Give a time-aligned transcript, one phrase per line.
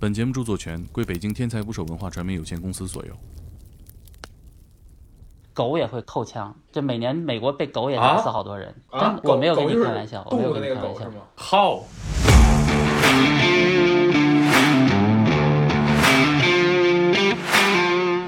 [0.00, 3.14] 本节目著作权归北京天才捕手文化传媒有限公司所有。
[5.52, 8.74] 狗也会扣枪，这每年美国被狗也打死好多人，
[9.22, 11.10] 我没有跟你开玩笑，我没有跟你开玩笑。
[11.36, 11.84] 好。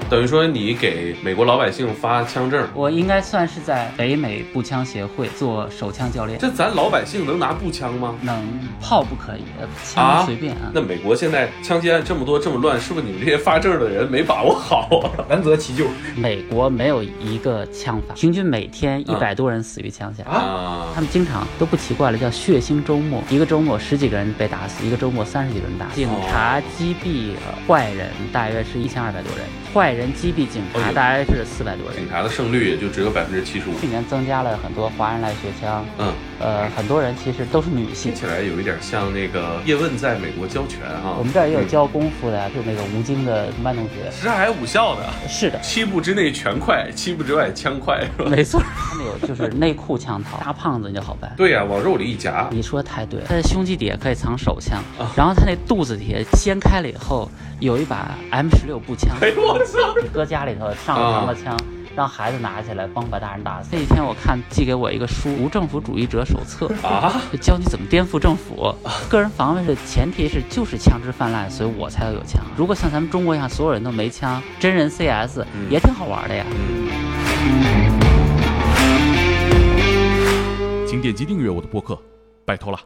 [0.09, 6.39] 等于说你给美国老百姓发枪证，我应该算是在北美步枪协会做手枪教练。
[6.39, 8.15] 这咱老百姓能拿步枪吗？
[8.21, 8.41] 能，
[8.79, 9.43] 炮不可以，
[9.83, 10.71] 枪随便啊。
[10.73, 15.11] 那美国现在枪击案这么多这么乱，是不是你们这些发证的人没把握好啊？
[15.27, 15.85] 难得其咎。
[16.15, 20.87] 美国没有一个枪法，平均每天一百多人死于枪下啊。
[20.95, 25.95] 他们经常都不奇怪了，叫血腥周末，一个周末十几个人被打死，一个周末三十几个人打死。
[25.95, 27.33] 警察击毙
[27.67, 29.97] 坏人大约是一千二百多人，坏。
[29.97, 33.79] 人击毙警察大概是四百多人，警察的胜率也就只有百分之七十五。
[33.79, 41.15] 去年增加了很多华人来学枪，嗯，呃，很多人其实都是女性，听起来有一点像那个叶问在美国教拳哈。
[41.17, 48.29] 我们这儿也有教功夫的，就那个吴京的班同学，这还有武校的，是的，七步之内拳快，七步之外枪快，是吧？
[48.29, 51.33] 没错，他们有就是内裤枪套，大胖子就好办。
[51.35, 52.47] 对呀，往肉里一夹。
[52.51, 54.83] 你说太对了，他的胸肌底下可以藏手枪，
[55.15, 57.31] 然后他那肚子底下掀开了以后。
[57.59, 59.79] 有一把 M 十六步枪，哎我操！
[60.13, 61.57] 搁家里头上膛的枪，
[61.95, 63.69] 让孩子拿起来帮把大人打死。
[63.71, 68.71] 那一天我看寄给我一个书《无政府主义者手册》啊，教你怎么颠覆政府。
[69.09, 72.45] 个人防卫的前提是就是枪支泛滥，所以我才要有枪。
[72.55, 76.45] 如果像咱们中国一样，所有人都没枪，真人 CS 也挺好玩的呀。
[80.87, 81.99] 请点击订阅我的播客，
[82.45, 82.79] 拜托了。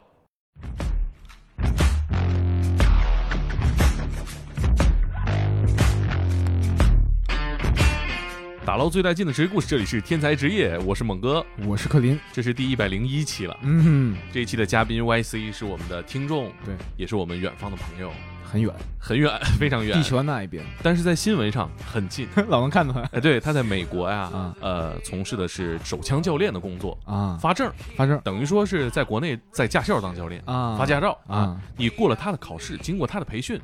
[8.63, 13.57] 打捞最带劲的职业故事，这里是天才职业，我是猛哥，我是克林，这是第一百零一期了。
[13.63, 18.11] 嗯，这一期的嘉宾 YC 是我们的听众，对，也是我们远方的朋友，
[18.43, 22.93] 很远，很远， 非常远，地球那一边，但是在新闻上很近， 老能看到。
[23.11, 26.95] 哎，对，他在美国呀，呃，从事的是手枪教练的工作。
[27.03, 33.59] 啊，发证，发证，等于说是在国内在驾校当教练啊，发驾照啊，你过了他的考试，经过他的培训，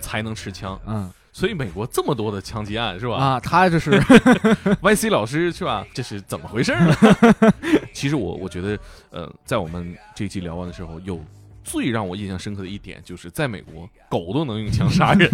[0.00, 1.12] 才能持枪，嗯。
[1.38, 3.14] 所以美国这么多的枪击案是吧？
[3.14, 3.92] 啊，他这是
[4.82, 5.86] YC 老师是吧？
[5.94, 6.92] 这是怎么回事呢？
[7.94, 8.76] 其实我我觉得，
[9.10, 11.24] 呃，在我们这一期聊完的时候，有
[11.62, 15.30] 最让我印象深刻的一点，就是在美国，狗都能用枪杀人，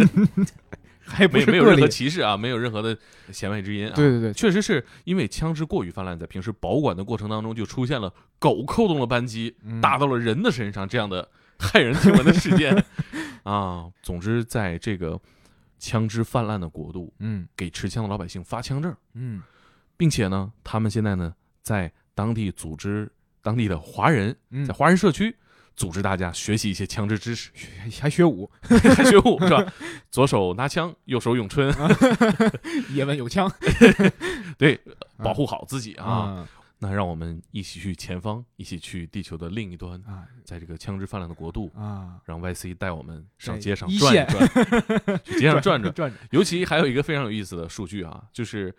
[1.07, 2.95] 还没没有任何歧视啊，没有任何的
[3.33, 3.95] 弦外之音啊。
[3.97, 11.27] 对对对，确实是因为枪支过于泛滥，在平时保管的过程当中，就出现了狗扣动了扳机，打到了人的身上这样的
[11.59, 12.85] 骇人听闻的事件
[13.45, 13.87] 啊。
[14.03, 15.19] 总之，在这个。
[15.79, 19.43] 枪支泛滥的国度，嗯，给持枪的老百姓发枪证，嗯，
[19.97, 23.11] 并且呢，他们现在呢，在当地组织
[23.43, 24.37] 当地的华人，
[24.67, 25.37] 在华人社区
[25.77, 27.51] 组织大家学习一些枪支知识，
[28.01, 29.73] 还学武， 还学武是吧？
[30.11, 31.75] 左手拿枪，右手咏春，
[32.95, 33.51] 叶问有枪，
[34.57, 34.81] 对，
[35.19, 36.47] 保护好自己啊。
[36.87, 44.49] 那让我们一起去前方，一起去地球的另一端啊，在这个枪支泛滥的国度啊，让 YC 带我们上街上转一转，
[45.25, 46.13] 去街上转转转。
[46.31, 48.75] 尤其还有一个非常有意思的数据啊，就是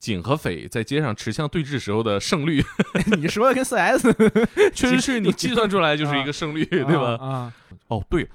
[0.00, 2.60] 警和匪在街上持枪对峙时候的胜率。
[3.16, 4.12] 你说的跟 CS
[4.74, 7.14] 确实是你计算出来就是一个胜率，对吧？
[7.24, 7.54] 啊，
[7.86, 8.28] 哦对，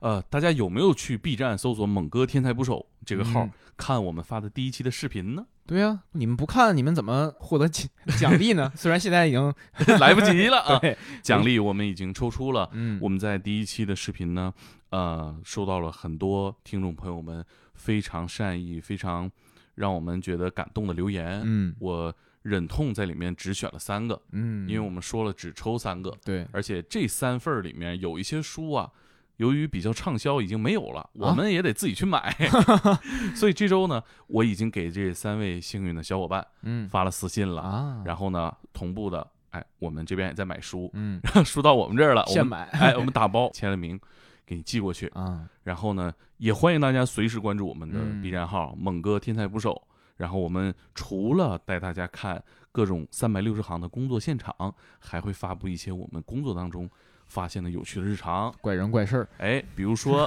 [0.00, 3.48] 呃，大家有没有去 B 站搜索“猛哥天才捕手”这个号
[3.78, 5.46] 看我们发的第一期的视频呢？
[5.68, 7.86] 对呀，你们不看，你们怎么获得奖
[8.18, 8.72] 奖励呢？
[8.74, 9.54] 虽然现在已经
[10.00, 10.80] 来不及了啊！
[11.22, 12.70] 奖励我们已经抽出了。
[12.72, 14.50] 嗯，我们在第一期的视频呢，
[14.88, 19.30] 呃，收到了很多听众朋友们非常善意、非常
[19.74, 21.42] 让我们觉得感动的留言。
[21.44, 24.18] 嗯，我忍痛在里面只选了三个。
[24.32, 26.10] 嗯，因为我们说了只抽三个。
[26.24, 28.90] 对，而且这三份里面有一些书啊。
[29.38, 32.36] 由于比较畅销，已经没有了，我们也得自己去买。
[33.34, 38.02] 所以这周呢，我已经给这三位幸运的小伙伴，嗯，发了私信了啊。
[38.04, 43.98] 然后呢，同步的，哎，我们这边也在买书，嗯，书到我们这儿了，现买，哎，我们 打包签了名，
[44.44, 45.48] 给你寄过去啊。
[45.62, 49.80] 然后呢，也欢迎大家随时关注我们的 B 站号“猛哥天才捕手”。
[50.18, 52.42] 然后我们除了带大家看
[52.72, 56.90] 各种三百六十行的工作现场，还会发布一些我们工作当中。
[57.28, 60.26] 发现了有趣的日常、怪人怪事儿，哎，比如说，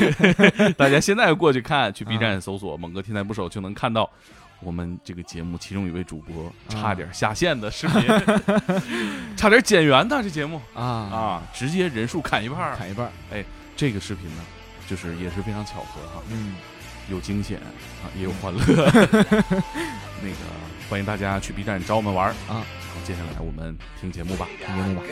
[0.76, 4.08] 大家现在过去看，去 B 站搜索“猛哥天才捕手”，就能看到
[4.60, 8.02] 我们这个节目其中一位主播差点下线的视频，
[9.36, 10.60] 差点减员的这节目。
[10.74, 10.82] 啊。
[10.82, 13.10] 啊，直接人数砍一半，砍一半。
[13.32, 13.44] 哎，
[13.76, 14.42] 这个视频呢，
[14.86, 16.56] 就是也是非常巧合哈，嗯，
[17.08, 18.60] 有惊险啊，也有欢乐，
[20.20, 20.36] 那个
[20.90, 22.62] 欢迎大家去 B 站找我们玩啊。
[23.04, 25.02] 接下来我们听节目吧，听节目吧。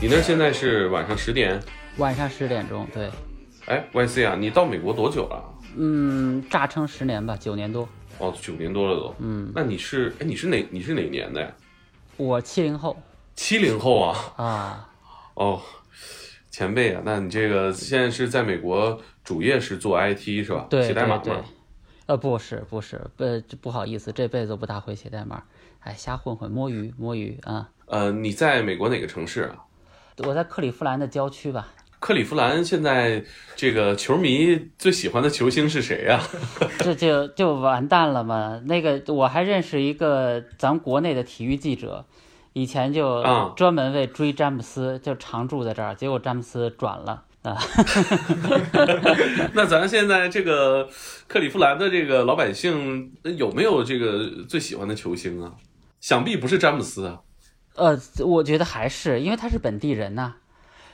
[0.00, 1.60] 你那现在是晚上十点？
[1.98, 3.08] 晚上十点钟，对。
[3.66, 5.44] 哎，YC 啊，你到美国多久了？
[5.76, 7.88] 嗯，炸称十年吧，九年多。
[8.18, 9.14] 哦，九年多了都。
[9.20, 11.48] 嗯，那你是哎，你是哪你是哪年的呀？
[12.16, 13.00] 我七零后。
[13.36, 14.18] 七零后啊。
[14.36, 14.88] 啊。
[15.34, 15.62] 哦，
[16.50, 20.66] 前辈啊，那你这个现在是在美国主业是做 IT 是吧？
[20.68, 21.44] 对写代码吗？
[22.10, 23.24] 呃，不是不是，不
[23.60, 25.44] 不好意思，这辈子不大会写代码，
[25.78, 27.68] 哎，瞎混混摸鱼摸鱼啊。
[27.86, 29.54] 呃，你在美国哪个城市啊？
[30.26, 31.68] 我在克利夫兰的郊区吧。
[32.00, 33.22] 克利夫兰现在
[33.54, 36.20] 这个球迷最喜欢的球星是谁呀？
[36.80, 38.60] 这就就完蛋了嘛。
[38.64, 42.04] 那个我还认识一个咱国内的体育记者，
[42.54, 43.22] 以前就
[43.54, 47.56] 专门为追詹姆斯就常住在这儿，结果詹姆斯转了啊。
[49.54, 50.88] 那咱现在这个
[51.26, 55.52] 克利夫兰的这个老百姓有没有这个最喜欢的球星啊？
[56.00, 57.20] 想必不是詹姆斯啊。
[57.76, 60.34] 呃，我觉得还是因为他是本地人呐。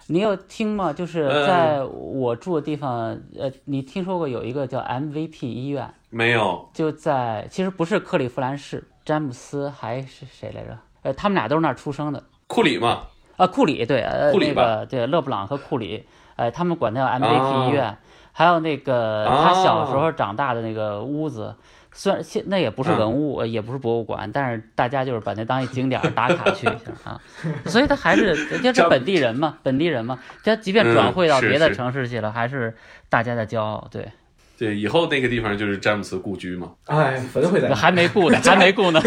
[0.08, 0.92] 你有听吗？
[0.92, 6.70] 就是在我住的地方，呃，你听说过有一个叫 MVP 医院没有？
[6.72, 10.78] 就在其实不是克利夫兰市，詹姆斯还是谁来着？
[11.02, 12.22] 呃，他们俩都是那儿出生的。
[12.46, 13.02] 库里嘛？
[13.36, 16.04] 啊，库里对，呃，那个对，勒布朗和库里，
[16.36, 17.96] 呃，他们管它叫 MVP 医院。
[18.32, 21.54] 还有那个他小时候长大的那个屋子。
[21.98, 27.18] 虽然现那也不是文物，也不是博物馆，但是大家就是把那当一景点打卡去一下啊，
[27.64, 32.76] 所以他还是人家是本地人嘛，本地人嘛，他即便转会到别的城市去了，还是
[33.08, 34.12] 大家的骄傲，对。
[34.58, 36.72] 对，以后那个地方就是詹姆斯故居嘛。
[36.86, 39.00] 哎，坟会在，还没故呢， 还没故呢。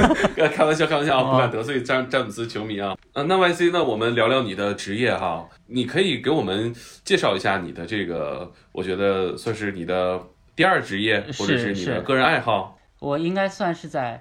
[0.54, 2.96] 开玩笑，开玩笑啊，不敢得罪詹詹姆斯球迷啊。
[3.14, 6.74] 啊，那 YC，那我们聊聊你的职业哈，你可以给我们
[7.04, 10.22] 介绍一下你的这个，我觉得算是你的
[10.56, 12.78] 第二职业，或者是你的个人爱好。
[13.00, 14.20] 我应该算是在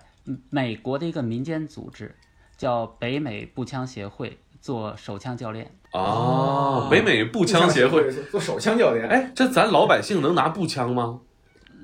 [0.51, 2.15] 美国的一个民间组织，
[2.57, 5.71] 叫北美步枪协会做手枪教练。
[5.93, 9.09] 哦，北美步枪协会做手枪教练。
[9.09, 11.21] 哎，这咱老百姓能拿步枪吗？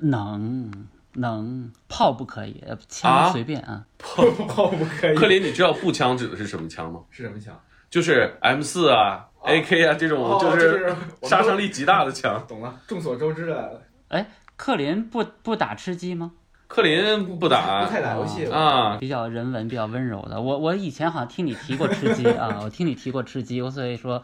[0.01, 0.71] 能，
[1.13, 3.85] 能，炮不可以，枪随便啊。
[3.97, 5.15] 炮炮不可以。
[5.15, 7.01] 克林，你知道步枪指的是什么枪吗？
[7.09, 7.57] 是什么枪？
[7.89, 10.93] 就是 M 四啊，AK 啊这种，就是
[11.23, 12.43] 杀伤力极大的枪。
[12.47, 13.81] 懂了，众所周知的。
[14.09, 16.33] 哎，克林不不打吃鸡吗？
[16.67, 20.41] 克林不打，不太打游戏啊，比较人文、比较温柔的。
[20.41, 24.21] 我我以前好像听你提过吃鸡啊， 我听你提过吃鸡，所以说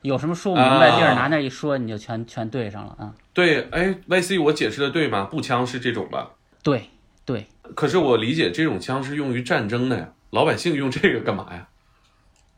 [0.00, 3.14] 有什么说不明白地儿，拿那一说，你就全全对上了啊。
[3.32, 5.24] 对，哎，YC，我解释的对吗？
[5.30, 6.30] 步枪是这种吧？
[6.62, 6.88] 对
[7.24, 7.46] 对。
[7.74, 11.68] 可是我理解这种枪是用于战争的呀，老百姓用这个干嘛呀？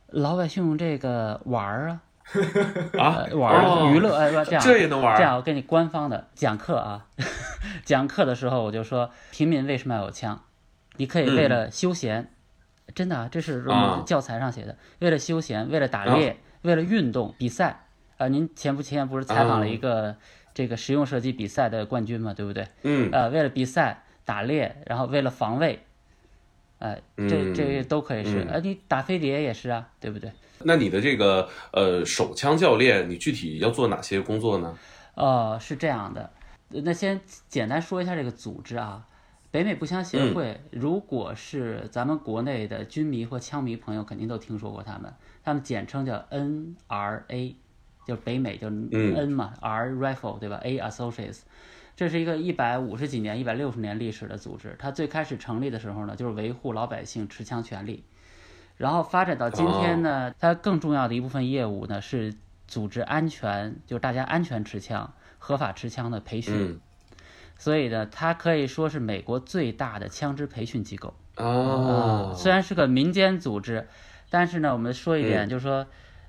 [0.09, 2.01] 老百姓用这个玩儿啊。
[2.99, 5.17] 啊，玩娱乐哎，这样这也能玩？
[5.17, 7.07] 这样我给你官方的讲课啊，
[7.85, 10.43] 讲课的时候我就说，平民为什么要有枪？
[10.97, 12.31] 你可以为了休闲，
[12.95, 13.65] 真的啊，这是
[14.07, 17.87] 教材上写的，为了休闲，为了打猎，为了运动比赛
[18.17, 18.29] 啊。
[18.29, 20.17] 您前不前不是采访了一个
[20.55, 22.69] 这个实用射击比赛的冠军嘛，对不对？
[22.83, 23.11] 嗯。
[23.13, 25.85] 呃，为了比赛打猎，然后为了防卫，
[26.79, 28.47] 哎，这这都可以是。
[28.49, 30.33] 呃，你打飞碟也是啊，对不对？
[30.63, 34.79] 那你的这个呃手枪教练，你具体要做哪些工作呢？
[35.15, 36.31] 呃，是这样的，
[36.69, 39.07] 那先简单说一下这个组织啊，
[39.51, 40.61] 北美步枪协会。
[40.71, 45.13] 如果是咱们国内的军迷或枪迷朋友，肯定都听说过他们，
[45.45, 47.55] 他们简称叫 NRA，
[48.07, 51.41] 就北美就 N 嘛，R Rifle 对吧？A Associates，
[51.95, 54.75] 这是一个一百五十几年、一百六十年历史的组织。
[54.79, 58.03] 它最开始成立的时候呢，就是维护老百姓持枪权利。
[58.77, 62.35] 然后发展到今天呢，它更重要的一部分业务呢是
[62.67, 66.81] 组织安全，就是大家安全持枪、合法持枪的培训。
[67.57, 71.15] 所以呢，它可以说是美国最大的枪支培训机构。
[71.37, 73.87] 哦，虽然是个民间组织，
[74.29, 75.87] 但是呢，我们说一点，就是说，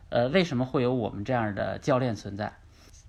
[0.10, 2.54] 呃，为什么会有我们这样的教练存在？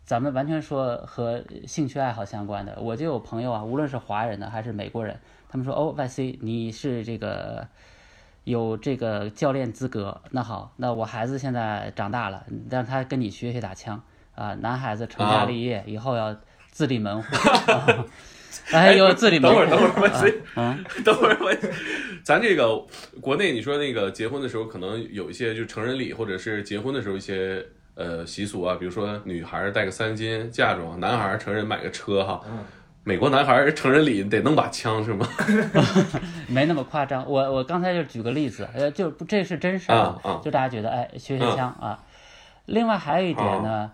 [0.07, 2.79] 咱们完全说和兴趣爱好相关的。
[2.81, 7.69] 我就有朋友啊，无论是华人的还是美国人，他们说：“哦，YC，你是这个。”
[8.47, 14.01] 有这个教练资格，那好，那我孩子现在长大了，让他跟你学学打枪
[14.37, 14.55] 啊。
[14.55, 16.35] 男孩子成家立业以后要
[16.71, 17.37] 自立门户，
[18.71, 19.59] 哎呦，自立门户。
[19.59, 21.53] 等会儿，等会儿，嗯， 等会儿，我，
[22.23, 22.81] 咱这个
[23.21, 32.41] 国内你说那个结婚的时候，可能有一些就成人礼，或者是结婚的时候一些呃习俗啊，比如说女孩带个三金嫁妆，男孩成人买个车哈。
[33.09, 35.29] 美国男孩成人礼得弄把枪是吗？
[36.51, 37.25] 没那么夸张。
[37.25, 42.03] 我我刚才就举个例子，呃，就这是真事儿，就大家觉得哎学学枪啊。
[42.65, 43.93] 另外还有一点呢，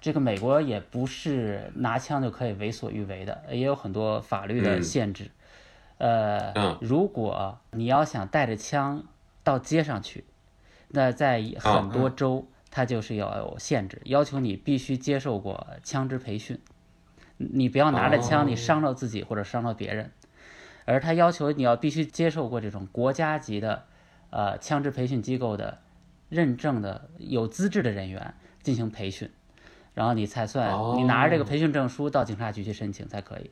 [0.00, 5.32] 这个美国也不是拿枪就可以为所欲为的，也有很多法律的限制。
[5.98, 9.02] 呃，如果你要想带着枪
[9.42, 10.24] 到街上去，
[10.86, 16.60] 那在很多州它就是要有限制，要求你必须接受过枪支培训，
[17.52, 20.10] 你不要拿着枪你伤着自己或者伤着别人。
[20.84, 23.84] 而他要求你要必须接受过这种国家级的，
[24.30, 25.78] 呃，枪支培训机构的
[26.28, 29.30] 认证的有资质的人员进行培训，
[29.94, 33.50] 然后你才算你拿着这个培训证书到警察局去申请才可以。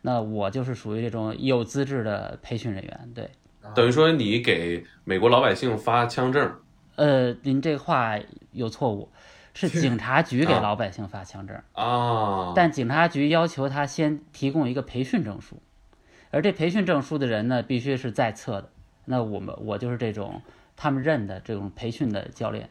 [0.00, 3.30] 那我就是属于这种有资质的培训人员，对。
[3.76, 6.52] 等于说你给美国老百姓发枪证？
[6.96, 8.18] 呃，您这话
[8.50, 9.08] 有错误，
[9.54, 12.52] 是警察局给老百姓发枪证啊。
[12.54, 15.60] 但警察局要求他先提供一个培训证书。
[16.30, 18.70] 而这培训证书的人呢，必须是在册的。
[19.04, 20.40] 那我们我就是这种
[20.76, 22.70] 他们认的这种培训的教练。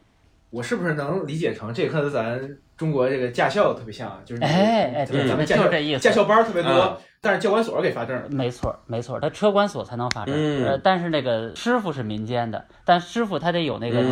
[0.50, 4.20] 我是不是能理解成这和咱中国这个驾校特别像啊？
[4.24, 8.22] 就是哎哎，咱们驾校这意思，驾校班特别多，但是教管所给发证。
[8.28, 10.34] 没错没错，他车管所才能发证。
[10.64, 14.02] 呃，但是那个师傅是民间的，但师傅他得有那个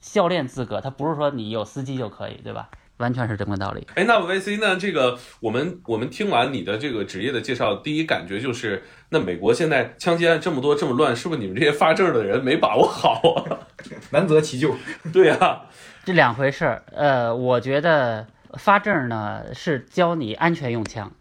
[0.00, 2.68] 教练资格，他不是说你有司机就可以，对吧？
[2.98, 3.86] 完全是这么道理。
[3.94, 4.74] 哎，那 VC 呢？
[4.76, 13.68] 这个我们我们听完你的这个职业的介绍，第一感觉就是，那美国现在枪击案这么多这么乱，是不是你们这些发证的人没把握好啊？
[14.12, 14.74] 难择其咎。
[15.12, 15.66] 对呀，
[16.04, 16.84] 这两回事儿。
[16.92, 21.12] 呃，我觉得发证呢是教你安全用枪。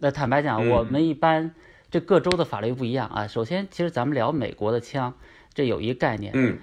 [0.00, 1.54] 那坦白讲，我们一般
[1.90, 3.26] 这各州的法律不一样啊。
[3.26, 5.14] 首先，其实咱们聊美国的枪，
[5.54, 6.32] 这有一个概念。
[6.34, 6.58] 嗯。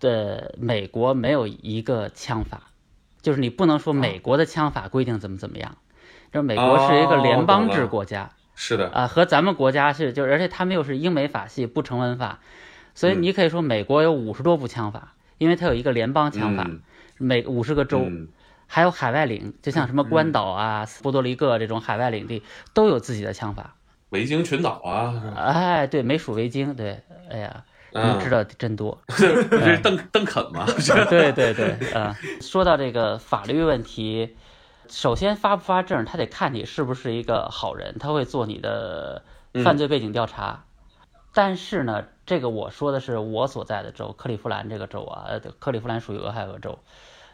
[0.00, 2.62] 的美国没有一个枪法。
[3.22, 5.78] 就是你不能说美国的枪法规定怎么怎么样，
[6.30, 8.88] 这美国是一个联邦制国家，是的。
[8.90, 12.38] 啊，和咱们国家是，就而且他们又是英美法系不成文法，
[12.94, 16.70] 所以你可以说美国有五十多部枪法，因为它有一个联邦枪法，
[17.18, 18.06] 每五十个州，
[18.68, 23.74] 还有海外领，就像什么关岛啊、波多黎各这种海外领地都有自己的枪法，
[24.10, 27.64] 维京群岛啊，哎，对，美属维京，对，哎呀。
[27.96, 30.66] 你知道真多， 这是邓邓肯吗？
[31.08, 34.36] 对对对，啊，说到这个法律问题，
[34.88, 39.22] 首先发不发证，他得看你是不是一个好人，他会做你的
[39.64, 40.64] 犯罪背景调查。
[41.32, 45.26] 但是呢，这个我说的是我所在的州，克利夫兰这个州啊，
[45.58, 46.78] 克利夫兰属于俄亥俄州。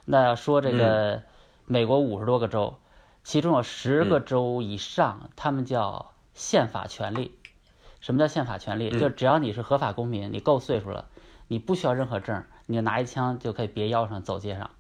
[0.05, 1.23] 那说这个
[1.67, 2.79] 美国五十多个州，
[3.23, 7.39] 其中有十个州以上，他们叫宪法权利。
[8.03, 8.91] 什么叫宪法权利？
[8.99, 11.07] 就只要你是合法公民，你够岁数了，
[11.47, 14.71] 你不需要任何证，你就拿一枪就可以别腰上走街上，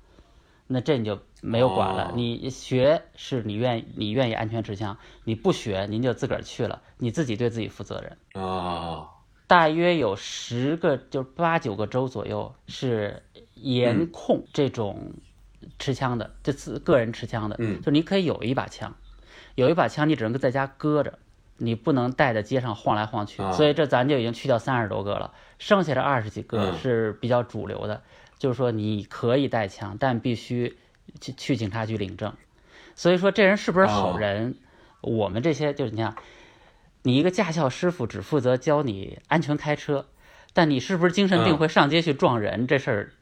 [0.66, 2.12] 那这你就没有管了。
[2.16, 9.08] 你学是你愿你愿意安全持枪，你不学您就自个儿去了，你自己对自己负责任啊。
[9.46, 13.22] 大约有十个，就八九个州左右是
[13.54, 15.12] 严控这种
[15.78, 18.96] 持枪的，这次个人持枪的，就你可以有一把枪，
[19.54, 21.20] 有一把枪你只能在家搁着。
[21.64, 28.02] 你不能带在街上晃来晃去，所以这咱就已经去掉三十多个了，剩下的二十几个是比较主流的，
[28.36, 30.76] 就是说你可以带枪，但必须
[31.20, 32.34] 去去警察局领证。
[32.96, 34.56] 所以说这人是不是好人，
[35.02, 36.16] 我们这些就是你看，
[37.02, 40.06] 你一个驾校师傅只负责教你安全开车，
[40.52, 43.12] 但你是不是精神病会上街去撞人这事儿，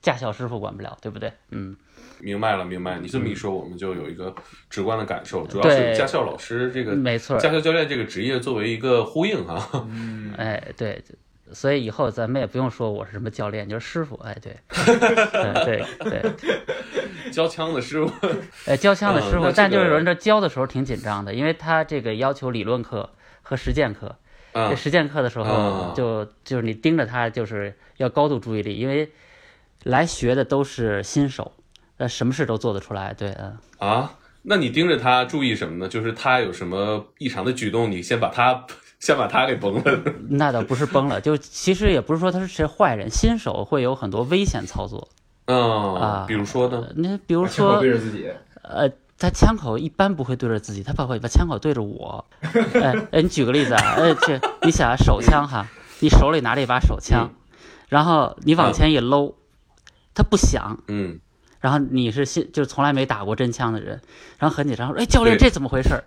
[0.00, 1.32] 驾校师傅管不了，对不对？
[1.50, 1.76] 嗯。
[2.20, 2.98] 明白了，明白。
[2.98, 4.34] 你这么一说，我们就有一个
[4.68, 9.86] 直观的感受，主要是驾校老师这个，没错，驾校教练这个职业作为一个呼应哈。
[9.90, 11.02] 嗯，哎，对，
[11.52, 14.16] 所以以后咱们也不用说我是什么教练，就是师傅。
[14.16, 14.56] 哎，对，
[15.64, 18.12] 对对对，教枪的师傅，
[18.66, 23.10] 哎，教枪的师傅，但就是有人这教的时候挺紧张的，因为他这个要求理论课
[23.42, 24.16] 和实践课。
[24.54, 29.08] 这实践课的时候，就就是你盯着他，就是要高度注意力，因为
[29.84, 31.52] 来学的都是新手。
[31.98, 34.12] 呃，什么事都做得出来，对，嗯啊，
[34.42, 35.88] 那你盯着他注意什么呢？
[35.88, 38.64] 就是他有什么异常的举动，你先把他
[38.98, 40.02] 先把他给崩了。
[40.30, 45.08] 那倒不是崩了，就其实也不是说他是坏人，新手会有很多危险操作。
[45.46, 46.88] 嗯啊，比如说呢？
[46.96, 48.30] 那比如说对着自己，
[48.62, 48.88] 呃，
[49.18, 52.24] 他枪口一般不会对着自己，他把会把枪口对着我。
[52.80, 55.66] 哎哎，你举个例子啊，呃，这你想手枪哈，
[56.00, 57.30] 你手里拿着一把手枪，
[57.88, 59.34] 然后你往前一搂，
[60.14, 61.18] 他不响，嗯。
[61.60, 64.00] 然后你是新就是从来没打过真枪的人，
[64.38, 66.02] 然后很紧张说：“哎，教练，这怎么回事？”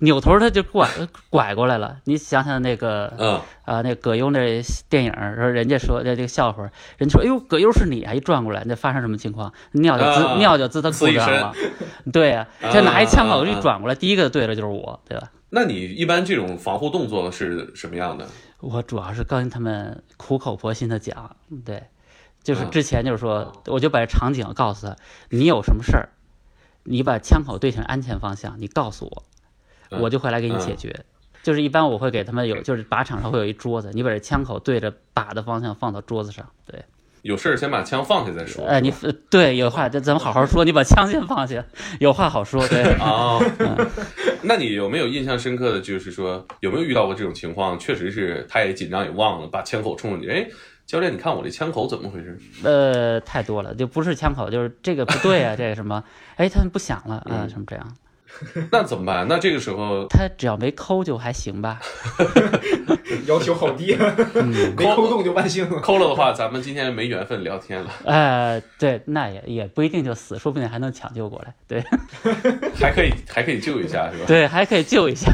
[0.00, 0.86] 扭头他就拐
[1.30, 1.96] 拐过来了。
[2.04, 9.50] 你想想那个，嗯啊，那葛优那电影，说人家说的这个笑话，人家说：“哎呦，葛优是你啊！”一转过来，那发生什么情况？
[9.72, 11.54] 尿就滋尿就滋他裤子上了。
[12.12, 15.30] 对呀，这拿一枪口一转过来，第一个对的就是我，对吧？
[15.48, 18.26] 那你一般这种防护动作是什么样的？
[18.60, 21.34] 我主要是跟他们苦口婆心的讲，
[21.64, 21.82] 对。
[22.46, 24.96] 就是之前就是说，我就把这场景告诉他，
[25.30, 26.10] 你有什么事儿，
[26.84, 29.06] 你把枪口对向安全方向，你告诉
[29.90, 31.04] 我，我就会来给你解决。
[31.42, 36.84] 就是一般我会给他们有，就是靶场上会有一桌子，你把这枪口对着靶的方向放到桌子上，对。
[37.22, 38.64] 有事儿先把枪放下再说。
[38.66, 38.92] 呃，你
[39.28, 40.64] 对有话，咱咱们好好说。
[40.64, 41.64] 你把枪先放下，
[41.98, 42.64] 有话好说。
[42.68, 43.42] 对哦，
[44.42, 47.76] 那你有没有印象深刻的就是说，有没有遇到过这种情况？
[47.80, 50.28] 确实是他也紧张也忘了，把枪口冲着你。
[50.28, 50.48] 哎，
[50.86, 52.38] 教练，你看我这枪口怎么回事？
[52.62, 56.02] 呃，太多了，就不是枪口，就是这个不对啊， 这个什么？
[56.36, 57.96] 哎，他们不响了啊，什么这样？
[58.70, 59.26] 那怎么办？
[59.28, 61.80] 那这个时候他只要没抠就还行吧。
[63.26, 63.96] 要求好低，
[64.76, 65.80] 没抠动就万幸了。
[65.80, 67.90] 抠了的话，咱们今天没缘分聊天了。
[68.04, 71.54] 呃，对，那也也不一定就死，说不定还能抢救过来。
[71.66, 71.82] 对，
[72.78, 74.24] 还可以还可以救一下，是吧？
[74.26, 75.32] 对，还可以救一下。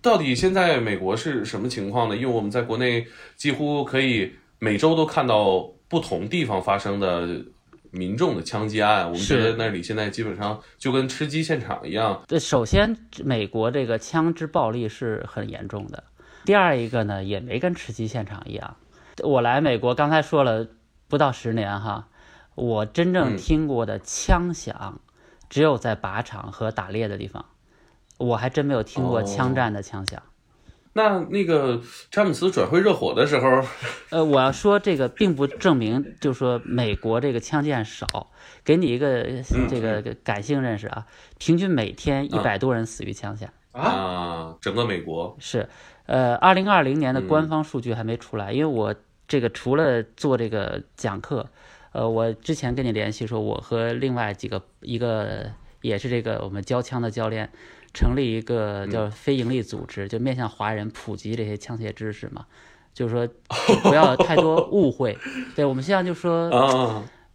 [0.00, 2.16] 到底现在美国是什么情况呢？
[2.16, 7.44] 因为我们在国内几乎可以每周都看到不同地方发生的。
[7.90, 12.22] 民众的枪击案，我们觉得那里现在基本上就跟吃鸡现场一样。
[12.28, 16.04] 对，首先美国这个枪支暴力是很严重的。
[16.44, 18.76] 第二一个呢，也没跟吃鸡现场一样。
[19.24, 20.68] 我来美国，刚才说了
[21.08, 22.08] 不到十年哈，
[22.56, 25.00] 我真正听过的枪响，
[25.48, 27.46] 只有在靶场和打猎的地方，
[28.18, 30.22] 我还真没有听过枪战的枪响。
[30.98, 33.64] 那那个詹姆斯转会热火的时候，
[34.10, 38.06] 呃，我要说这个并不证明，就是说美国这个枪击案少。
[38.64, 39.24] 给你一个
[39.70, 41.06] 这个感性认识啊，
[41.38, 45.68] 平均每天一百多人死于枪下啊，整个美国是，
[46.04, 48.94] 呃，二零二零年的官方数据还没出来，因为我
[49.26, 51.48] 这个除了做这个讲课，
[51.92, 55.50] 呃，我之前跟你联系说，我和另外几个一个
[55.80, 57.50] 也是这个我们教枪的教练。
[57.92, 62.46] 成立一个叫非营利组织，就面向华人普及这些枪械知识嘛，
[62.92, 63.28] 就是说
[63.82, 65.16] 不要太多误会。
[65.56, 66.50] 对我们现在就说，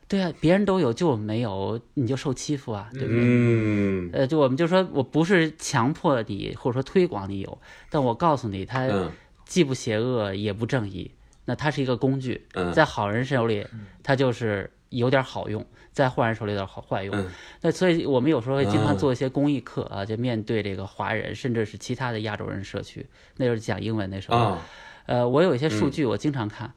[0.08, 3.20] 对啊，别人都有，就我们没有，你就受欺负啊，对不对？
[3.20, 4.10] 嗯。
[4.14, 7.58] 呃，就我们就说我不是强迫你，或者说推广你有，
[7.90, 8.88] 但我告诉你，它
[9.46, 11.10] 既不邪恶也不正义，
[11.46, 13.66] 那它是一个工具，在好人手里，
[14.04, 15.66] 它就是有点好用。
[15.92, 17.26] 在坏人手里有点好坏用，
[17.62, 23.06] 那所以我们有时候会经常做一些公益课啊，就面对这个华人，甚至是其他的亚洲人社区，
[23.38, 24.58] 那时候讲英文那时候。
[25.06, 26.74] 呃，我有一些数据，我经常看，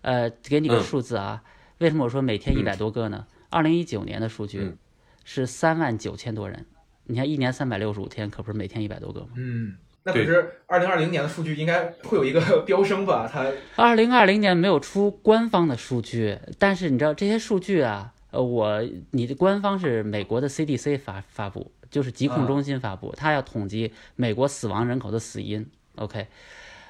[0.00, 1.42] 呃，给你个数字啊。
[1.78, 3.26] 为什么我说每天一百多个呢？
[3.50, 4.76] 二零一九年的数据
[5.24, 6.64] 是三万九千多人。
[7.06, 9.30] 你看一年三百六十五天，可不是每天一百多个吗？
[9.34, 13.28] 嗯，那可是二零二零年的数据应该会有一个 飙升吧？
[13.30, 18.12] 它二零二零年没有出官方的数据，但是你知道这些数据啊。
[18.30, 25.64] 呃，我你的官方是美国的 CDC 发发布，就是疾控中心发布，它要统计美国死亡人口的死因。
[25.94, 26.26] OK，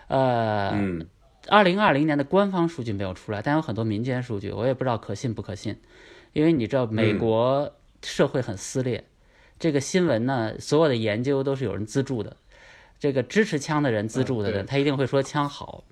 [0.09, 0.73] 呃，
[1.49, 5.77] 二零二零年的官方数据没有出来，但有很多民间数据，我也不知道可信不可信，
[6.33, 7.71] 因为你知道美国
[8.03, 9.05] 社会很撕裂，
[9.59, 12.35] 这个新闻呢，所有的研究都是有人资助的，
[12.99, 15.85] 这个支持枪的人资助的人，他一定会说枪好。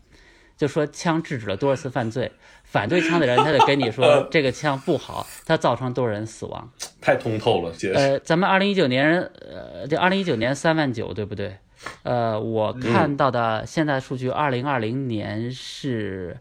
[0.55, 2.31] 就说枪制止了多少次犯罪，
[2.63, 7.73] 反对枪的人他得跟你说这个枪不好，它造成多少人死亡，太通透了。
[7.95, 11.57] 呃，咱们二零一九年，呃，这二零一九年三万九，对不对？
[12.05, 16.37] 呃，我看到的现在数据，二零二零年是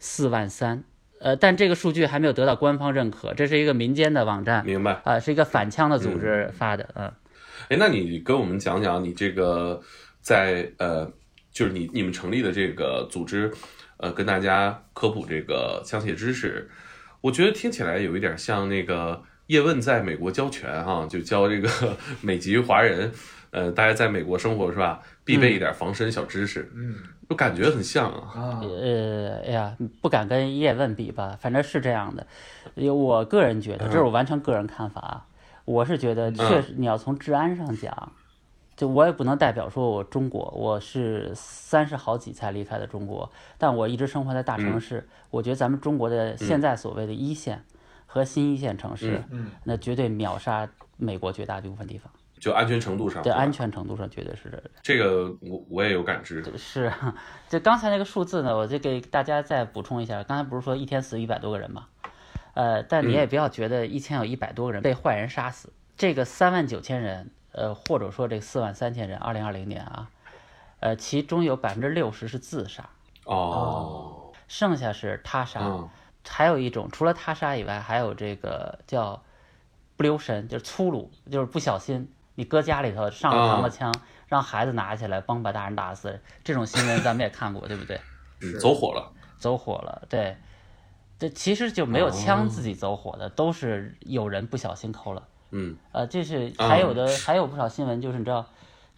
[0.00, 0.82] 四万三，
[1.20, 5.00] 呃，但这个数据还没有得到官方认可，这是一个民间的网站，明白？
[5.04, 7.12] 啊，是一个反枪的组织发的，嗯。
[7.68, 9.80] 哎，那你跟我们讲讲你这个
[10.20, 11.10] 在呃。
[11.54, 13.48] 就是你你们成立的这个组织，
[13.98, 16.68] 呃，跟大家科普这个枪械知识，
[17.20, 23.12] 我觉得听起来有一点像那个叶问在美国教拳哈，就教这个 美籍华人，
[23.52, 26.96] 呃，大家在美国生活是吧，必备一点防身小知识，嗯，
[27.28, 28.58] 我感觉很像啊。
[28.60, 32.26] 呃，哎呀，不敢跟叶问比吧，反正是这样的。
[32.92, 35.24] 我个人觉得，这是我完全个人看法，
[35.64, 38.12] 我是觉得确实你要从治安上讲。
[38.76, 45.08] 就我也不能代表说我中国，我是三十好几才离开的中国，但我一直生活在大城市。
[45.30, 47.64] 我觉得咱们中国的现在所谓的一线
[48.04, 49.22] 和新一线城市，
[49.62, 52.12] 那绝对秒杀美国绝大部分地方。
[52.40, 54.62] 就安全程度上，对安全程度上绝对是这。
[54.82, 56.44] 这个我我也有感知。
[56.58, 56.92] 是，
[57.48, 60.20] 就刚才那个数字呢，我就给大家再补充一下。
[60.24, 61.86] 刚才不是说一天死一百多个人吗？
[62.54, 67.30] 呃，但你也不要觉得一千有一百多个人被坏人杀死，这个三万九千人。
[67.56, 70.10] 呃，或者说这四万三千人，二零二零年啊，
[70.80, 72.88] 呃，其中有百分之六十是自杀，
[73.26, 75.60] 哦，剩下是他杀，
[76.28, 79.22] 还有一种除了他杀以外，还有这个叫
[79.96, 83.94] 不留神，就是粗鲁，就是不小心，你搁家里头上了膛了枪，
[84.26, 88.00] 让孩子拿起来，帮把大人打死，这种新闻咱们也看过，对不对？
[88.60, 90.36] 走火了，走火了，对，
[91.18, 95.22] 这其实就没有枪自己走火的，都是有人不小心扣了。
[95.50, 98.44] 嗯，呃，这是还有的，还有不少新闻，就是你知道，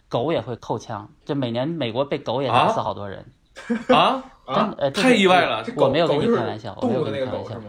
[0.09, 3.25] 狗也会扣枪，就每年美国被狗也打死好多人，
[3.89, 7.61] 啊，真呃，太意外了，我没有跟你开玩笑，我没有跟你开玩笑。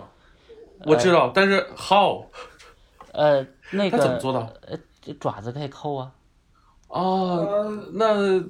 [0.84, 2.24] 我知道，但是 how？
[3.12, 4.48] 呃，那个他怎么做到？
[4.66, 4.78] 呃，
[5.20, 6.12] 爪子可以抠啊。
[6.88, 8.40] 哦，那，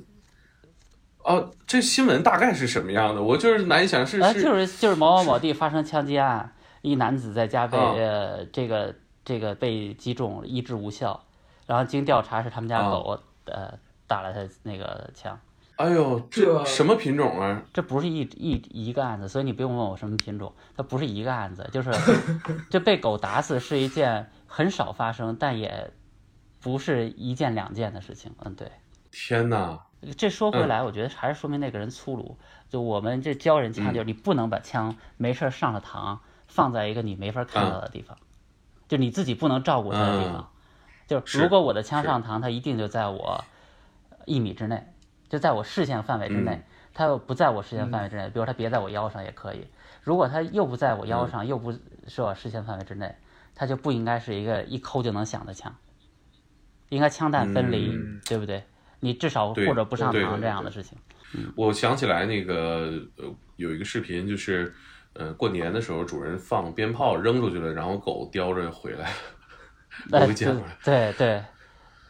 [1.29, 3.23] 哦，这新闻大概是什么样的？
[3.23, 8.95] 我就是难以想是是，就是就是某某某地发生枪击案，一男子在家被呃这个
[9.27, 11.23] 这个被击中，医治无效，
[11.67, 13.75] 然后经调查是他们家狗呃
[14.07, 15.39] 打了他那个枪。
[15.77, 17.63] 哎呦，这什么品种啊？
[17.75, 21.93] 这不是一一一个案子，所以你不用问我什么品种，它不是一个案子，就是
[22.71, 25.91] 这被狗打死是一件很少发生，但也
[26.61, 28.33] 不是一件两件的事情。
[28.39, 28.73] 嗯，对。
[29.13, 29.79] 天哪！
[30.17, 32.39] 这说回来，我觉得还是说明那个人粗鲁。
[32.69, 38.17] 就我们这教人枪，就是你不能把枪没事上了膛，放在一个你没法看到的地方，
[38.89, 40.51] 就你自己不能照顾他的地方。
[41.07, 43.45] 就是如果我的枪上膛，它一定就在我
[44.27, 44.87] 一米之内。
[45.29, 46.63] 就在我视线范围之内，
[46.95, 49.67] 它又不在我视线范围之内，比如它别在我腰上也可以。
[50.03, 51.71] 如果它又不在我腰上，又不
[52.07, 53.15] 是我视线范围之内，
[53.55, 55.75] 它就不应该是一个一抠就能响的枪，
[56.89, 57.95] 应该枪弹分离，
[58.27, 58.65] 对不对？
[59.01, 60.97] 你至少或者不上膛这样的事情。
[61.57, 63.25] 我想起来那个呃
[63.57, 64.73] 有一个视频，就是
[65.15, 69.11] 呃过年的时候主人放鞭炮扔出去了，然后狗叼着回来，
[70.27, 70.65] 我见过。
[70.85, 71.43] 对对。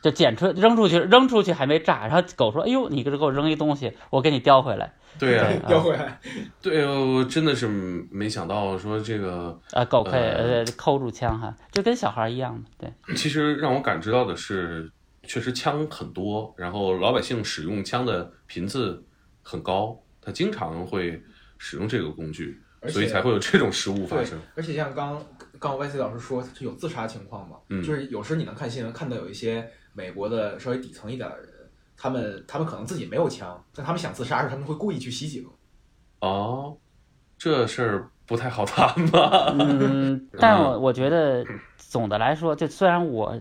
[0.00, 6.20] 就捡出扔出去，扔出去还没炸，然后狗说：“哎呦，你给我扔一东西，我给你叼回来。”对 呀，叼回来。
[6.62, 7.66] 对，我真的是
[8.08, 12.88] 没想到说这个啊，狗可以呃扣住枪哈，就跟小孩一样的。
[13.06, 14.88] 对，其实让我感知到的是，
[15.28, 19.04] 确实枪很多，然后老百姓使用枪的频次
[19.42, 21.22] 很高，他经常会
[21.58, 24.36] 使用这个工具，所以才会有这种失误发生。
[24.56, 25.24] 而且像刚
[25.60, 27.58] 刚 Y C 老师说，是有自杀情况嘛？
[27.68, 29.70] 嗯，就是有时你能看新闻看到有一些。
[29.94, 31.48] 美国的稍微底层一点的人，
[31.96, 35.44] 他们他们可能自己没有枪，但他们想自杀时，他们会故意去袭警。
[36.20, 36.76] 哦，
[37.36, 39.52] 这事儿不太好谈吧？
[39.58, 41.44] 嗯，但我我觉得
[41.76, 43.36] 总的来说，就虽然我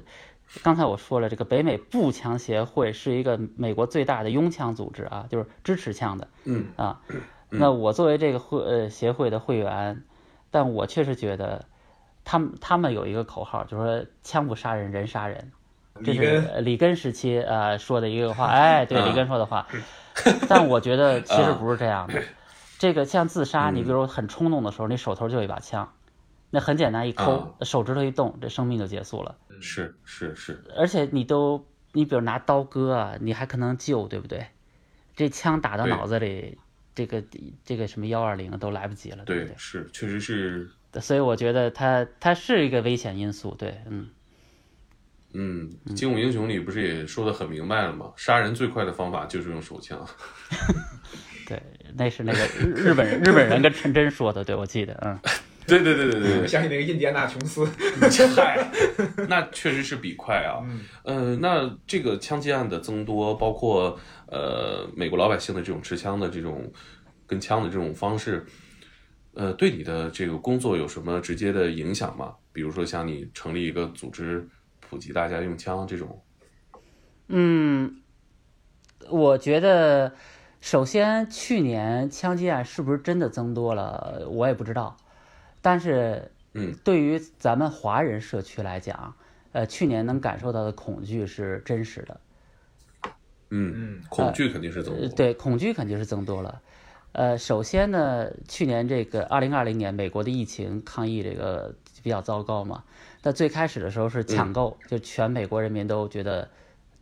[0.63, 6.27] 刚才我说了，这个北美步枪协会是一个美国最大的拥枪组织啊，就是支持枪的。
[6.45, 7.01] 嗯啊，
[7.49, 10.03] 那我作为这个会呃协会的会员，
[10.49, 11.65] 但我确实觉得
[12.23, 15.51] 他们他们有一个口号，就是说枪不杀人，人杀人。
[16.05, 19.67] 这是里根时期呃说的一个话， 哎，对里根说的话，
[20.47, 22.21] 但我觉得其实不是这样的。
[22.77, 25.91] 这个像自杀，你比如很冲动的时候，你手头就有一把枪，
[26.49, 29.37] 那很简单，一抠，手指头一动，这生命就结束了。
[29.59, 30.63] 是是是。
[30.75, 34.47] 而且你都，你比如拿刀割啊，你还可能救，对不对？
[35.15, 36.57] 这枪打到脑子里，
[36.93, 37.23] 这个
[37.65, 39.55] 这个什么幺二零都来不及了，对不对？
[39.57, 40.69] 是，确实是。
[41.01, 44.09] 所以我觉得它它是一个危险因素，对，嗯。
[45.33, 48.11] 嗯，《精武英雄》里不是也说的很明白了吗？
[48.15, 50.03] 杀人最快的方法就是用手枪。
[51.45, 51.61] 对，
[51.95, 55.19] 那是那个日本人，日本人跟陈真说的，对我记得，嗯，
[55.67, 57.65] 对对对对对，想起那个印第安纳琼斯，
[58.35, 58.57] 嗨，
[59.29, 60.63] 那确实是比快啊。
[61.03, 66.71] 嗯，那这个枪击案的增多，包括呃美国老百姓的这种持枪的这种
[67.25, 68.45] 跟枪的这种方式，
[69.33, 72.33] 呃，对你的这个工作有什么直接的影响吗？
[72.53, 74.47] 比如说像你成立一个组织。
[74.89, 76.21] 普及大家用枪这种，
[77.27, 78.01] 嗯，
[79.09, 80.13] 我觉得
[80.61, 84.95] 首先去年枪击案是不是真的增多了，我也不知道。
[85.69, 89.13] 但是，嗯，对于咱们华人社区来讲，
[89.51, 92.21] 呃，去年能感受到的恐惧是真实的。
[93.49, 95.09] 嗯嗯，恐惧肯定是增多。
[95.09, 96.61] 对，恐惧肯定是增多了。
[97.11, 102.81] 呃，首先呢，去年这个二零二零年美国的疫情抗疫这个比较糟糕嘛。
[103.21, 106.49] 那最开始的时候是抢购，就全美国人民都觉得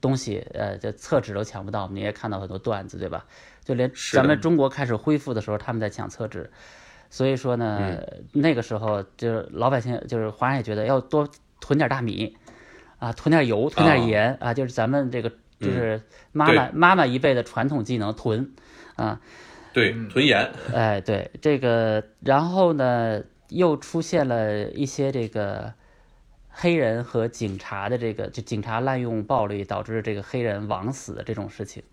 [0.01, 1.87] 东西，呃，就厕纸都抢不到。
[1.89, 3.27] 你也看到很多段子，对吧？
[3.63, 6.49] 就连咱们中国开始恢复的时候，他们在抢厕纸。
[7.09, 8.01] 所以说呢，
[8.33, 11.27] 那个时候就是老百姓，就是华人也觉得要多
[11.59, 12.35] 囤点大米，
[12.99, 18.53] 啊，囤点油，囤点盐啊，就是咱们这个就是妈妈妈妈一辈的传统技能囤，
[18.95, 19.21] 啊，
[19.73, 20.51] 对，囤盐。
[20.73, 25.73] 哎，对这个，然后呢，又出现了一些这个。
[26.57, 31.83] 黑人和警察的这个，就警察滥用暴力导致这个黑人枉死的这种事情，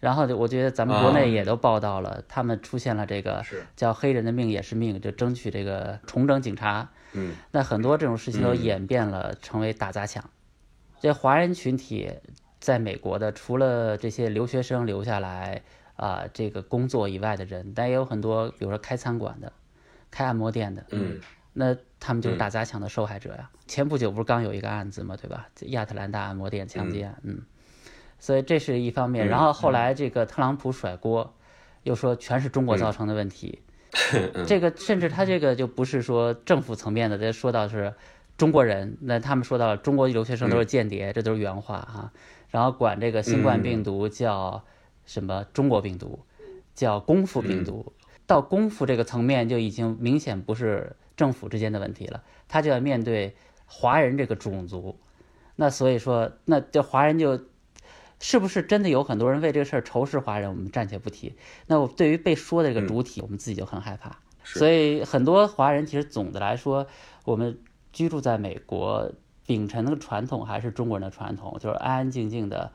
[0.00, 3.44] 然后我觉得咱们国内也都报道了，他们出现了这个
[3.76, 6.88] 叫“黑人的命也是命”，就争取这个重整警察。
[7.12, 10.30] 嗯，那很多这种事情都演变了，成为打砸抢。
[11.00, 12.10] 这华人群体
[12.58, 15.62] 在美国的，除了这些留学生留下来
[15.96, 19.52] 啊，这个工作以外的人，但也有很多，比如说开餐馆的、
[20.10, 20.84] 开按摩店的。
[20.90, 21.20] 嗯。
[21.52, 23.50] 那他们就是打砸抢的受害者呀。
[23.66, 25.48] 前不久不是刚有一个案子嘛，对吧？
[25.62, 27.42] 亚特兰大按摩店枪击案，嗯，
[28.20, 29.26] 所以这是一方面。
[29.26, 31.34] 然后后来这个特朗普甩锅，
[31.82, 33.58] 又说全是中国造成的问题。
[34.46, 37.92] 这个甚至他这个就不是说政府层面的，他说到是
[38.36, 42.12] 中国人，那他们说到中国留学生都是间谍，这都是原话哈。
[42.50, 44.62] 然后管这个新冠病毒叫
[45.06, 46.20] 什么中国病毒，
[46.74, 47.92] 叫功夫病毒。
[48.26, 53.34] 到功夫这个层面就已经明显不是政府之间的问题了，他就要面对
[53.66, 54.96] 华人这个种族。
[55.56, 57.40] 那所以说，那这华人就
[58.20, 60.48] 是不是真的有很多人为这个事儿仇视华人？
[60.48, 61.34] 我们暂且不提。
[61.66, 64.16] 那我对于被说的这个主体，我们自己就很害怕。
[64.44, 66.86] 所以很多华人其实总的来说，
[67.24, 67.58] 我们
[67.92, 69.10] 居住在美国，
[69.46, 72.72] 秉承的传统还是中国人的传统，就是安安静静的、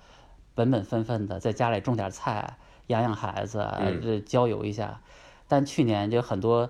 [0.54, 3.68] 本本分分的在家里种点菜，养养孩子，
[4.02, 5.00] 这郊游一下。
[5.48, 6.70] 但去年就很多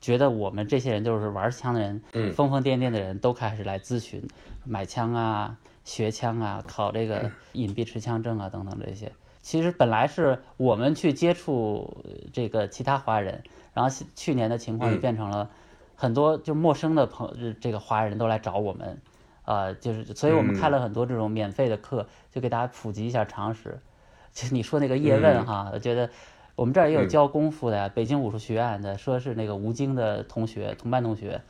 [0.00, 2.00] 觉得我们这些人就是玩枪的人，
[2.32, 4.22] 疯疯癫癫的人都开始来咨询
[4.64, 9.10] 买枪啊、学枪啊、考这个隐蔽持枪证啊等等这些。
[9.40, 15.48] 其实本来是我们去接触这个其他华人，然后去年的情况就变成了
[15.94, 19.00] 很多就陌生的朋这个华人都来找我们，
[19.44, 23.80] 啊，就是所以我们开了很多这种免费的课，就给大家普及一下常识。
[24.34, 26.10] 就你说那个叶问哈，我觉得。
[26.56, 31.42] 我们这儿也有教功夫的呀，北京武术学院的，说是那个吴京的同学，同班同学，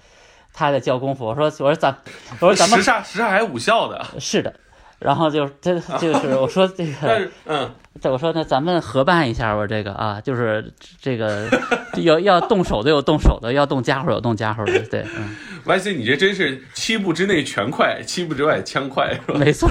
[0.57, 1.27] 他在教功夫。
[1.27, 1.95] 我说，我说咱，
[2.41, 4.53] 我说咱们时尚时尚还武校的，是的。
[4.99, 7.71] 然后就这 就是我说这个，嗯，
[8.05, 11.47] 我说那咱们合办一下，吧这个啊，就是这个
[12.01, 15.37] 要要动手的有动手的，要动家伙有动家伙的，对，嗯。
[15.67, 19.39] Y C，你这真是七步之内拳快，七步之外枪快，是吧？
[19.39, 19.71] 没错。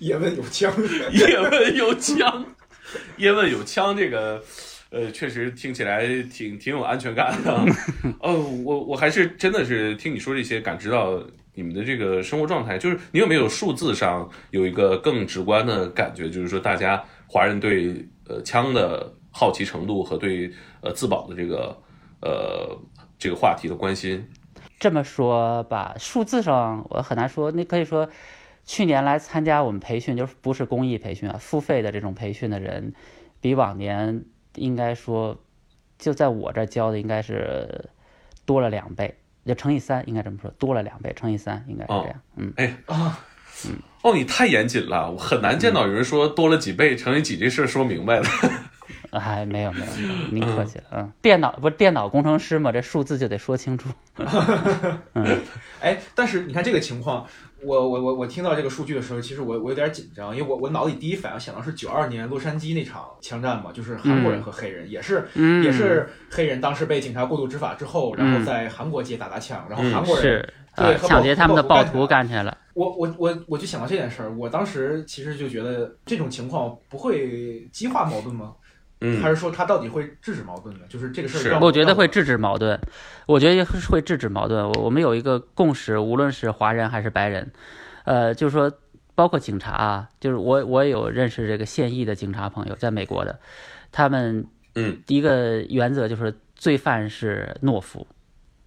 [0.00, 0.72] 叶问有枪，
[1.12, 2.44] 叶问有枪。
[3.18, 4.42] 叶问有枪，这个，
[4.90, 7.52] 呃，确实听起来挺挺有安全感的。
[8.20, 11.22] 哦，我我还是真的是听你说这些，感知到
[11.54, 12.78] 你们的这个生活状态。
[12.78, 16.30] 就是你有没有数字上有一个更直观的感觉？
[16.30, 21.76] 就是说，大家华人对呃枪的好奇程度和对呃自保的这个
[22.22, 22.78] 呃
[23.18, 24.26] 这个话题的关心。
[24.78, 27.50] 这么说吧，数字上我很难说。
[27.50, 28.08] 那可以说。
[28.70, 32.92] 去年来参加我们培训，就是不是公益培训啊，付费的这种培训的人，
[33.40, 35.36] 比往年应该说，
[35.98, 37.88] 就在我这教的应该是
[38.44, 42.20] 多了两倍，就乘以三，应该这么说，多了两倍，乘以三，应该是这样。
[42.36, 43.18] 嗯，哎啊，
[43.66, 48.26] 嗯，哦，你太严谨了，我很难见到有人说多了几倍乘以几这事说明白了。
[49.10, 49.92] 哎，没有没有，
[50.30, 50.84] 您客气了。
[50.92, 53.88] 嗯，电脑不是电脑工程师嘛，这数字就得说清楚。
[55.14, 55.40] 嗯，
[55.80, 57.26] 哎，但是你看这个情况。
[57.62, 65.26] 我我我我听到这个数据的时候，其实我我有点紧张，因为我我脑里第一反应想到是九二年洛杉矶那场枪战嘛，就是韩国人和黑人，也是
[65.62, 72.56] 也是黑人当时被警察过度执法之后，然后在韩国街打砸抢，然后韩国人对抢劫他们的暴徒干起来了。
[72.74, 78.52] 我我我我就想到这件事儿，我当时其实就觉得这种情况不会激化矛盾吗？
[79.00, 80.80] 嗯，还是说他到底会制止矛盾呢？
[80.88, 82.78] 就是这个事儿，我觉得会制止矛盾。
[83.26, 84.64] 我觉得会制止矛盾。
[84.64, 87.52] 我我们有一个共识，无论是华人还是白人，
[88.04, 88.72] 呃，就是说，
[89.14, 93.38] 包括警察啊，就是我我也有认识这个现役的警察朋友，在美国的，
[93.92, 98.06] 他们嗯，一个原则就是罪犯是懦夫，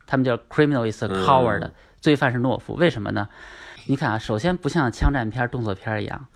[0.06, 2.74] 他们叫 criminal is a coward，罪犯是懦夫。
[2.76, 3.28] 为什么呢？
[3.88, 6.28] 你看啊，首先不像枪战片、动作片一样。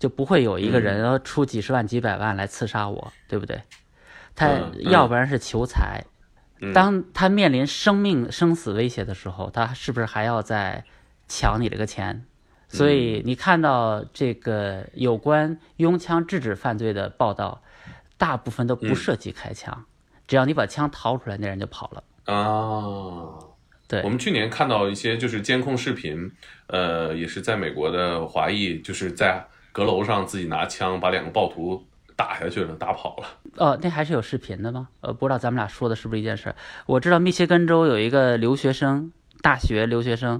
[0.00, 3.62] 就不会有一个人出几十万、几百万来刺杀我，对不对？
[4.34, 6.02] 他要不然是求财，
[6.72, 10.84] 当他面临生命生死威胁的时候，他是不是还要再
[11.28, 12.24] 抢你这个钱？
[12.68, 17.62] 所以你看到这个有关拥枪制止犯罪的报道，
[18.16, 19.84] 大部分都不涉及开枪，
[20.26, 23.54] 只要你把枪掏出来，那人就跑了哦。
[23.86, 26.32] 对，我们去年看到一些就是监控视频，
[26.68, 29.44] 呃，也是在美国的华裔，就是在。
[29.80, 31.82] 阁楼上自己拿枪把两个暴徒
[32.14, 33.26] 打下去了，打跑了。
[33.56, 34.88] 哦，那还是有视频的吗？
[35.00, 36.54] 呃，不知道咱们俩说的是不是一件事。
[36.84, 40.38] 我知道密歇根州有一个留学生，大学留学生，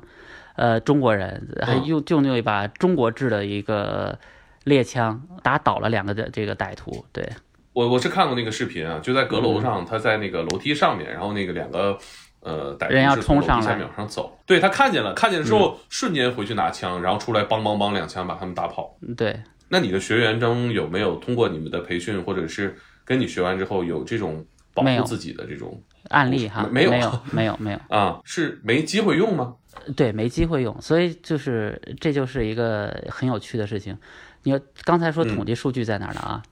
[0.57, 4.19] 呃，中国人，还用就用一把中国制的一个
[4.65, 7.07] 猎枪打倒了两个的这个歹徒。
[7.11, 7.27] 对
[7.73, 11.99] 我我是看过那个视频啊，就在阁楼上，他在那个楼梯上面，然后那个两个。
[12.41, 14.39] 呃，人要冲上来，秒上走。
[14.47, 18.97] 对他看见了，看见之后瞬间回去拿枪，然后出来梆梆梆两枪把他们打跑。
[19.17, 26.69] 对，那你的学员中有没有通过你们的培训，或者是跟你学完之后有这种保护自己的这种案例哈？
[26.71, 28.21] 没有，没有，没有，没有啊？
[28.25, 29.55] 是没机会用吗？
[29.97, 33.97] 对，没机会用，所以就是这就是一个很有趣的事情。
[34.43, 36.43] 你刚才说统计数据在哪儿呢啊？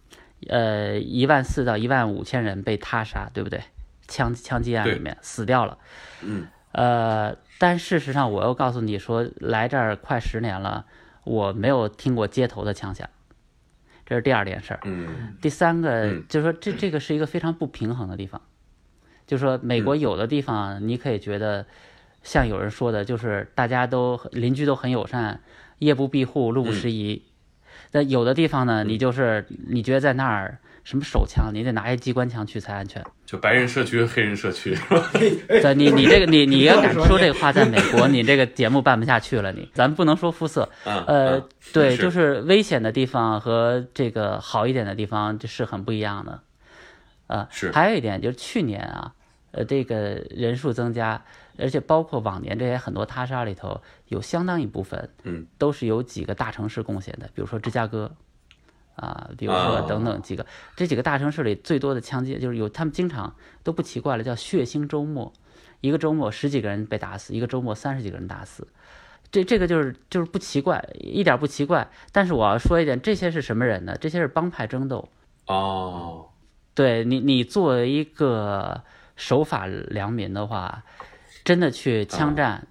[0.49, 3.61] 呃，一万四到一万五千人被他杀，对不对？
[4.09, 5.79] 枪枪击案里面死掉了，
[6.23, 10.87] 嗯，呃，但事实上，我又告诉你说，来这儿快十年了，
[11.25, 13.09] 我没有听过街头的枪响，
[14.07, 14.81] 这是第二件事儿。
[14.85, 16.25] 嗯，第三个嗯。
[16.29, 18.41] 就是说这这个是一个非常不平衡的地方，
[19.27, 21.67] 就是说美国有的地方你可以觉得
[22.23, 25.41] 像有人说的，就是大家都邻居都很友善，
[25.79, 27.23] 夜不闭户，路不拾遗。
[27.93, 33.05] 那有的地方呢，你就是你觉得在那儿什么手枪，你得拿一机关枪去才安全。
[33.27, 34.75] 就白人社区、黑人社区，
[35.47, 39.53] 对你你这个你你要敢说这个话， 在美国你这个节目办不下去了。
[39.53, 46.41] 你咱不能说肤色，嗯，呃嗯，对，就是危险的地方和这个好一点的地方，这是很不一样的。
[47.27, 49.13] 呃，是还有一点就是去年啊，
[49.51, 51.23] 呃，这个人数增加，
[51.59, 58.11] 而且包括往年这些很多他杀里头，有相当一部分，嗯，都是由几个大城市贡献的，比如说芝加哥。
[58.99, 60.45] 啊，比如说哦等等几个，
[60.77, 65.33] 这几个大城市里最多的枪击，就是有他们经常都不奇怪了，叫血腥周末，
[65.81, 68.67] 一个周末十几个人被打死，一个周末三十几个人打死，
[69.31, 71.89] 这这个就是就是不奇怪，一点不奇怪。
[72.13, 73.97] 但是我要说一点，这些是什么人呢？
[74.01, 75.09] 这些是帮派争斗。
[75.47, 76.29] 哦，
[76.75, 78.83] 对你，你作为一个
[79.17, 80.83] 守法良民的话，
[81.45, 82.67] 真的去枪战，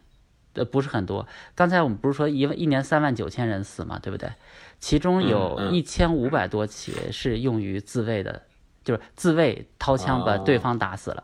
[0.54, 1.28] 呃，不是很多。
[1.56, 4.30] 刚才我们不是说一万一年三万九千人死嘛，对不对？
[4.80, 8.44] 其中有一千五百多起是用于自卫的，
[8.84, 11.24] 就是自卫掏枪把哦对方打死了。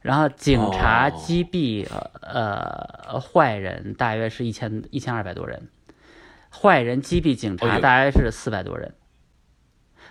[0.00, 1.86] 然后警察哦击毙
[2.22, 5.68] 呃坏人大约是一千一千二百多人，
[6.50, 8.94] 坏人击毙警察大约是四百多人。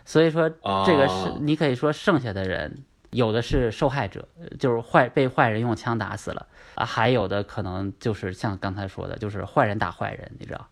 [0.04, 4.28] 所以说这个是哦你可以说剩下的人有的是受害者，
[4.60, 10.68] 就是坏被坏人用枪打死了啊，还有的可能就是像刚才说的，就是坏人打坏人，你知道？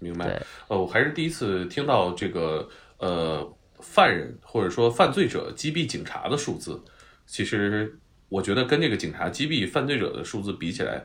[0.00, 0.26] 明白。
[0.26, 6.82] 对，呃，我还是第一次听到这个呃犯人或者说犯罪者击毙警察的数字。
[7.26, 7.96] 其实
[8.28, 11.04] 我觉得跟这个警察击毙犯罪者的数字比起来，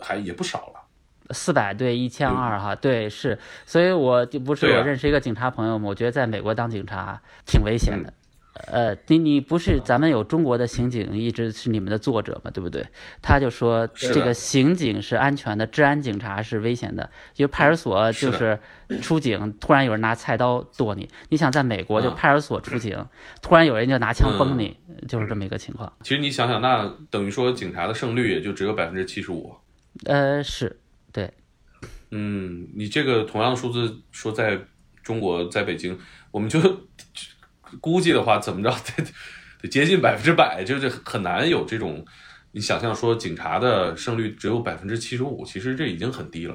[0.00, 0.80] 还也不少了。
[1.34, 8.08] 四百对一千二哈，对是，所以我就不是我认识一个警察朋友嘛，我觉得在美国当警察挺危险的。
[8.08, 8.14] 嗯
[8.54, 12.86] 呃，你你不是咱们有中国的刑警一直是你们的作者嘛，对不对？
[13.22, 17.10] 他就说这个刑警是安全的，治安警察是危险的。
[17.36, 18.58] 因为派出所就是
[19.00, 21.08] 出警，突然有人拿菜刀剁你。
[21.30, 23.06] 你想在美国就嗯派出所出警，
[23.40, 24.76] 突然有人就拿枪崩你，
[25.08, 25.90] 就是这么一个情况。
[26.02, 29.54] 其实你想想，那等于说警察的胜率也就只有百分之七十五。
[30.04, 30.78] 呃，是
[31.10, 31.32] 对，
[32.10, 34.58] 嗯，你这个同样的数字说在
[35.02, 35.98] 中国，在北京，
[36.30, 36.60] 我们就
[37.80, 39.04] 估计的话，怎么着 得
[39.60, 42.04] 得接近百分之百，就是很难有这种。
[42.54, 46.54] 你想象说警察的胜率只有百分之七十五，其实这已经很低了。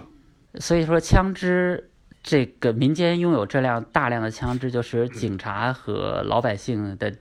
[0.60, 1.90] 所以说，枪支
[2.22, 7.12] 这个民间拥有这辆大量的枪支，就是警察和老百姓的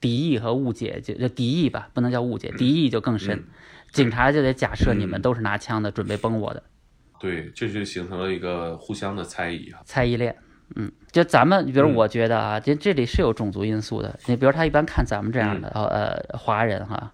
[0.00, 3.44] 敌意和误解就就敌意吧，不能叫误解，敌意就更深。
[3.92, 6.62] 警察就得假设你们都是拿枪的，准备崩我的，
[7.20, 9.80] 对，这就形成了一个互相的猜疑啊。
[9.84, 10.34] 猜疑链。
[10.74, 11.94] 嗯，就咱们，比如嗯。
[11.94, 14.18] 我觉得啊，这这里是有种族因素的。
[14.26, 17.12] 你比如他一般看咱们这样的呃华人哈，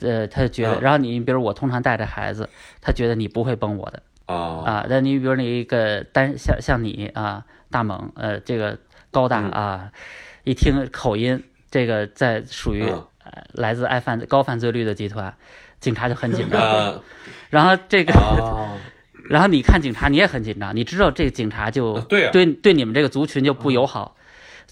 [0.00, 2.48] 呃，他就觉得，嗯然后你比如我通常带着孩子，
[2.80, 4.02] 他觉得你不会崩我的。
[4.26, 8.78] 啊啊，那你比如你一个单像像你啊，大猛，呃，这个
[9.10, 9.50] 高大嗯。
[9.50, 9.92] 啊，
[10.44, 12.90] 一听口音，这个在属于、
[13.52, 15.34] 来自爱犯高犯罪率的集团，
[15.80, 16.60] 警察就很紧张。
[16.60, 17.02] 呃
[17.48, 18.76] 然后这个，啊，
[19.28, 24.16] 然后你看警察，你也很紧张，你知道这个警察就对对对你们这个族群就不友好，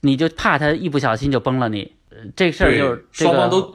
[0.03, 1.93] 你就怕他一不小心就崩了你。
[2.11, 3.75] 呃这事儿就是这个双方都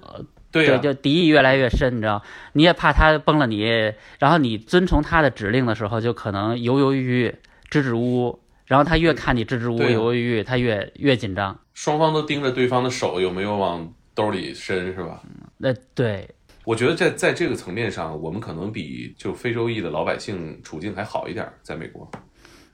[0.51, 7.35] 对、就敌意越来越深，你知道，你也怕他崩了你，然后你遵从他的指令的时候，就可能犹犹豫豫、
[7.69, 11.55] 支支吾吾，然后他越看你支支吾吾、犹犹豫豫，他越越紧张。
[11.75, 15.21] 双方都盯着对方的手有没有往兜里伸，是吧？
[15.57, 16.27] 那对，
[16.69, 22.07] 我觉得在在这个层面上，我们可能比就非洲裔的老百姓处境还好一点，在美国。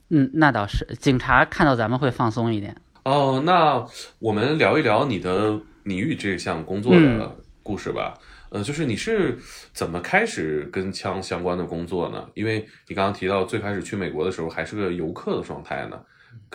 [0.09, 2.75] 嗯，那倒是，警察看到咱们会放松一点。
[3.05, 3.87] 哦，那
[4.19, 8.13] 我们聊一聊你的你与这项工作的故事吧。
[8.49, 9.39] 呃，就是你是
[9.71, 12.27] 怎么开始跟枪相关的工作呢？
[12.33, 15.97] 因为你刚刚提到最开始去美国的时候还是个游客的状态呢，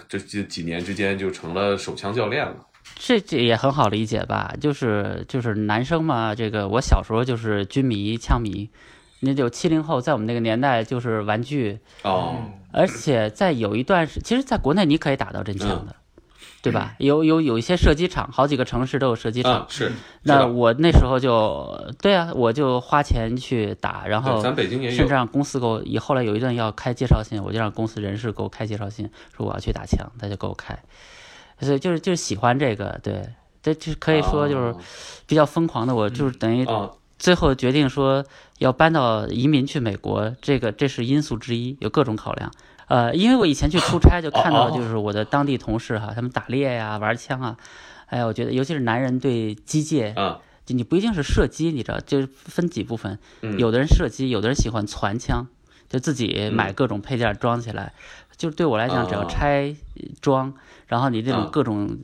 [0.07, 2.66] 这这几年之间就成了手枪教练了。
[2.97, 4.55] 这这也很好理解吧？
[4.61, 8.68] 就是就是男生嘛，这个我小时候就是军迷、枪迷，
[9.20, 12.37] 那就七零后，在我们那个年代就是玩具，哦，
[12.72, 15.97] 而且在有一段时，其实在国内你可以打到真枪嗯的，
[16.62, 16.95] 对吧？
[16.99, 19.53] 有有有一些射击场，好几个城市都有射击场。
[19.53, 19.91] 啊，是，
[20.22, 30.78] 那我那时候就对啊，我就花钱去打，然后咱北京也有甚至让公司给我，以后来有一段要开介绍信，我就让公司人事给我开介绍信，说我要去打枪，他就给我开，
[31.61, 33.23] 所以就是就是喜欢这个，对，
[33.63, 34.75] 这就可以说就是
[35.27, 38.25] 比较疯狂的，我就是等于啊，最后决定说
[38.59, 42.51] 要搬到移民去美国，这个这是因素之一，有各种考量。
[42.89, 47.57] 呃，因为我以前去出差就看到，就是我的当地同事哈，他们打猎呀、玩枪啊，
[48.07, 50.13] 哎呀，我觉得尤其是男人对机械，
[50.67, 53.17] 就你不一定是射击，你知道，就是分几部分，
[53.59, 55.47] 有的人射击，有的人喜欢攒枪，
[55.89, 57.93] 就自己买各种配件装起来。
[58.37, 59.77] 就对我来讲，只要拆
[60.21, 60.53] 装，
[60.91, 62.01] 然后你这种各种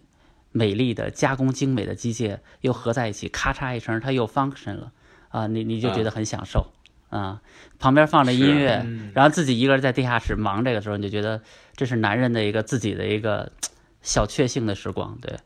[0.53, 4.93] 美丽的加工精美的机械又合在一起，咔嚓一声，它又 function 了
[5.29, 6.73] 啊，你你就觉得很享受
[7.11, 7.43] 啊。
[7.81, 11.43] 旁边放着音乐，然后自己一个人在地下室忙这个时候，你就觉得
[11.75, 13.51] 这是男人的一个自己的一个
[14.03, 15.37] 小确幸的时光，对。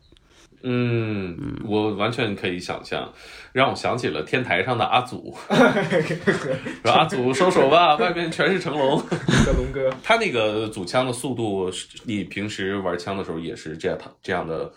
[0.62, 3.10] 嗯，我完全可以想象，
[3.52, 5.34] 让我想起了天台上的阿祖，
[6.84, 9.02] 说阿祖收手吧，外面全是成龙，
[9.56, 9.90] 龙哥。
[10.02, 11.70] 他那个组枪的速度，
[12.04, 14.70] 你平时玩枪的时候也是这样，这样的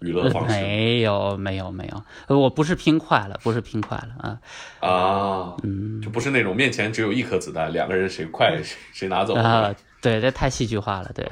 [0.00, 0.54] 娱乐方式？
[0.54, 1.88] 没有，没有，没
[2.28, 9.74] 有，我不是拼快了，不是拼快了啊啊，嗯，就不是那种面前只有一颗子弹，两个人谁快谁谁拿走啊？
[10.00, 11.24] 对，这太戏剧化了，对。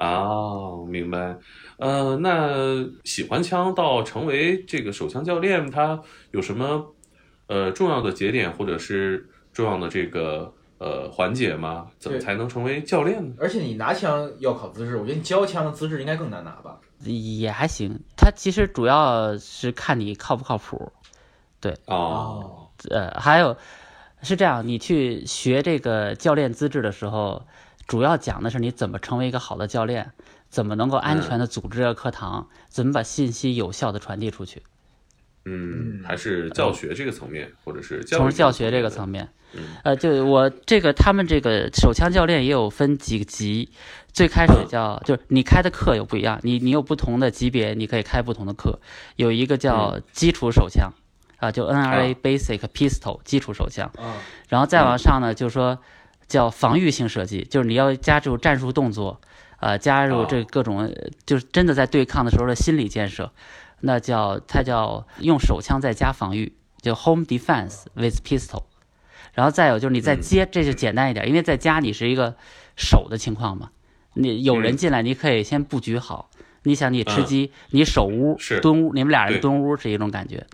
[0.00, 1.36] 啊，明白。
[1.76, 6.94] 呃，那喜欢枪到成为这个手枪教练，他有什么
[7.48, 11.88] 呃重要的节点或者是重要的这个呃环节吗？
[11.98, 13.34] 怎么才能成为教练呢？
[13.38, 16.78] 而且你拿枪要考资质，我觉得你教枪的资质应该更难拿吧？
[17.04, 20.90] 也还行，他其实主要是看你靠不靠谱。
[21.60, 23.54] 对哦，呃，还有
[24.22, 27.46] 是这样，你去学这个教练资质的时候，
[27.90, 30.12] 主要讲的是你怎么成为一个好的教练。
[30.48, 32.48] 怎么能够安全的组织个课堂？
[32.68, 34.62] 怎么把信息有效的传递出去？
[35.44, 39.28] 嗯，还是教学这个层面，或者是从教学这个层面。
[39.82, 43.70] 呃，就我这个他们这个手枪教练也有分几个级，
[44.12, 48.78] 最开始叫就是你开的课有不一样，你你有不同的级别，你可以开不同的课。
[49.16, 50.92] 有一个叫基础手枪
[51.38, 53.90] 啊，就 NRA Basic Pistol 基础手枪。
[54.48, 55.78] 然后再往上呢，就是说
[56.30, 59.20] 叫防御性射击，就是你要加入战术动作。
[59.58, 60.90] 呃，加入这各种
[61.26, 63.30] 就是真的在对抗的时候的心理建设，
[63.80, 68.62] 那叫它叫用手枪再加防御，就 home defense with pistol。
[69.34, 72.36] 然后再有就是你在接，这就简单一点，因为在家你是一个
[72.74, 73.68] 守的情况嘛，
[74.14, 76.30] 你有人进来你可以先布局好。
[76.62, 80.46] 你想你吃鸡，你守屋蹲屋，你们俩人蹲屋是一种感觉。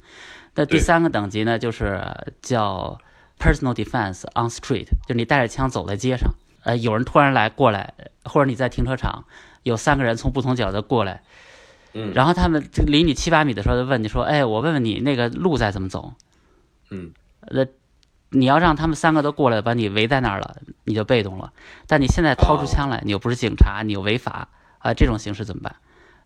[0.56, 2.00] 那第三个等级呢，就是
[2.42, 2.98] 叫
[3.38, 6.34] personal defense on street，就你带着枪走在街上。
[6.64, 9.24] 呃，有人突然来过来，或者你在停车场，
[9.62, 11.22] 有三个人从不同角度过来，
[11.92, 16.14] 嗯，然后他们离你七八米的时候就问你说：“哎，我问问你那个路在怎么走？”
[16.90, 17.12] 嗯，
[17.50, 17.66] 那
[18.30, 21.52] 你要让他们三个都过来把你围在那儿了，你就被动了。
[21.86, 25.76] 但你现在掏出枪来，你又不是警察，你又违法啊，这种形式怎么办？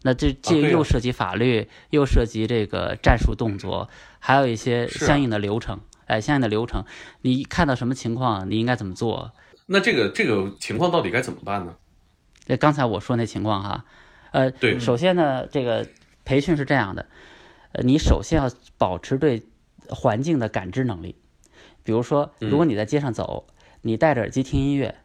[0.03, 5.81] 那这这又涉及法律，又涉及这个战术动作，还有一些相应的流程，
[6.11, 6.85] 哎，相应的流程，
[7.23, 9.33] 你看到什么情况，你应该怎么做？
[9.67, 11.77] 那这个这个情况到底该怎么办呢？
[12.45, 13.85] 这刚才我说那情况哈，
[14.33, 15.87] 呃，对，首先呢，这个
[16.25, 17.07] 培训是这样的，
[17.73, 19.45] 呃，你首先要保持对
[19.89, 21.15] 环境的感知能力。
[21.85, 23.47] 比如说，如果你在街上走，
[23.83, 24.97] 你戴着耳机听音乐，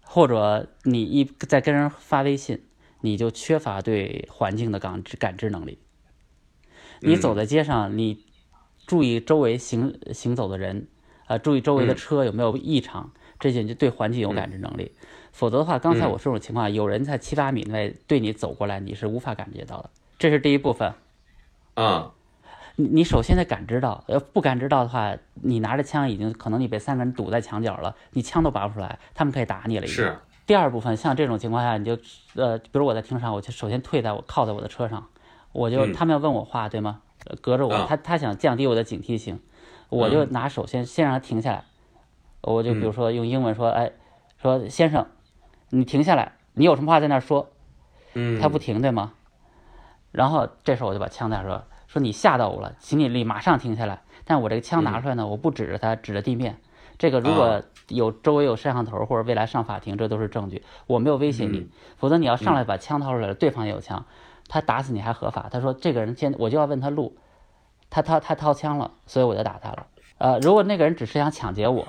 [0.00, 2.64] 或者你一在跟人发微信，
[3.02, 5.78] 你就缺乏对环境的感知感知能力。
[7.00, 8.24] 你走在街上，你
[8.86, 10.86] 注意周围行行走的人，
[11.26, 13.10] 啊，注意周围的车有没有异常。
[13.40, 14.92] 这些就对环境有感知能力，
[15.32, 19.90] 否则的话，刚才我说这种情况，有人在七八米内对你走过来，你是无法感觉到的。
[20.16, 20.94] 这是第一部分。
[21.74, 22.12] 啊，
[22.76, 29.88] 你你首先得感知到，要，不感知到的话，你拿着枪已经可能你被三个人堵在墙角了，你枪都拔不出来，他们可以打你了。
[29.88, 30.16] 是。
[30.46, 31.98] 第二部分，像这种情况下，你就
[32.36, 35.08] 呃，比如我在停车场，我就首先退在我靠在我的车上，
[35.50, 37.00] 我就他们要问我话，对吗？
[37.40, 39.40] 隔着我，他他想降低我的警惕性，
[39.88, 41.64] 我就拿手先先让他停下来。
[42.40, 43.92] 我就比如说用英文说，哎，
[44.40, 45.06] 说先生，
[45.70, 47.50] 你停下来，你有什么话在那儿说，
[48.14, 49.12] 嗯，他不停对吗？
[50.10, 54.02] 然后这时候我就把枪带说，说你吓到我了，请你立马上停下来。
[54.24, 56.58] 但我这个枪拿出来呢，我不指着他，指着地面。
[56.98, 60.62] 这个如果有周围有摄像头或者未来上法庭，这都是证据。
[60.86, 64.04] 我没有威胁你，否则你要上来把枪掏出来了，对方也有枪，
[64.52, 65.48] 他打死你还合法。
[65.50, 67.16] 他说这个人先，我就要问他路，
[67.88, 69.86] 他掏他掏枪了，所以我就打他了。
[70.18, 71.86] 呃，如果那个人只是想抢劫我。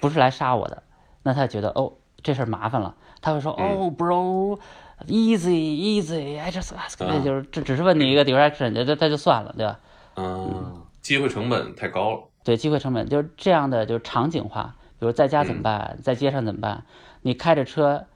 [0.00, 0.82] 不是来杀我的，
[1.24, 6.96] 那他觉得哦，这事儿麻烦了，他会说哦，bro，easy easy，I just ask。
[7.00, 9.78] 那就是这只是问你一个 direction，这这就算了，对吧？
[10.16, 12.22] 嗯，机会成本太高了。
[12.44, 14.74] 对，机会成本就是这样的，就是场景化。
[14.98, 16.84] 比如在家怎么办，在街上怎么办？
[17.20, 18.06] 你开着车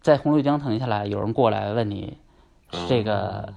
[0.00, 2.18] 在红绿灯停下来，有人过来问你，
[2.88, 3.52] 这个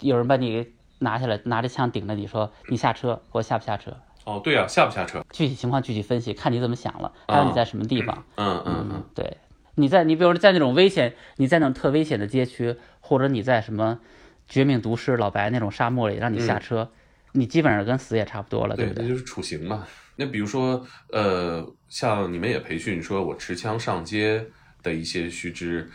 [0.00, 0.66] 有人把你
[0.98, 3.96] 拿下来，拿着枪顶着你说你下车，我下不下车？
[4.24, 5.24] 哦，对呀，下不下车？
[5.32, 8.24] 具体情况具体分析，看你怎么想了，还有你在什么地方。
[8.36, 9.38] 嗯嗯嗯，对
[9.76, 13.98] 你在你比如说在那种危险，你在那种特危险的街区，或者你在什么
[14.46, 16.90] 绝命毒师老白那种沙漠里，让你下车，
[17.32, 19.02] 你基本上跟死也差不多了，对不对？
[19.04, 19.86] 那就是处刑嘛。
[20.16, 24.44] 那比如说，呃，像你们也培训，说我持枪上街
[24.82, 25.90] 的一些须知，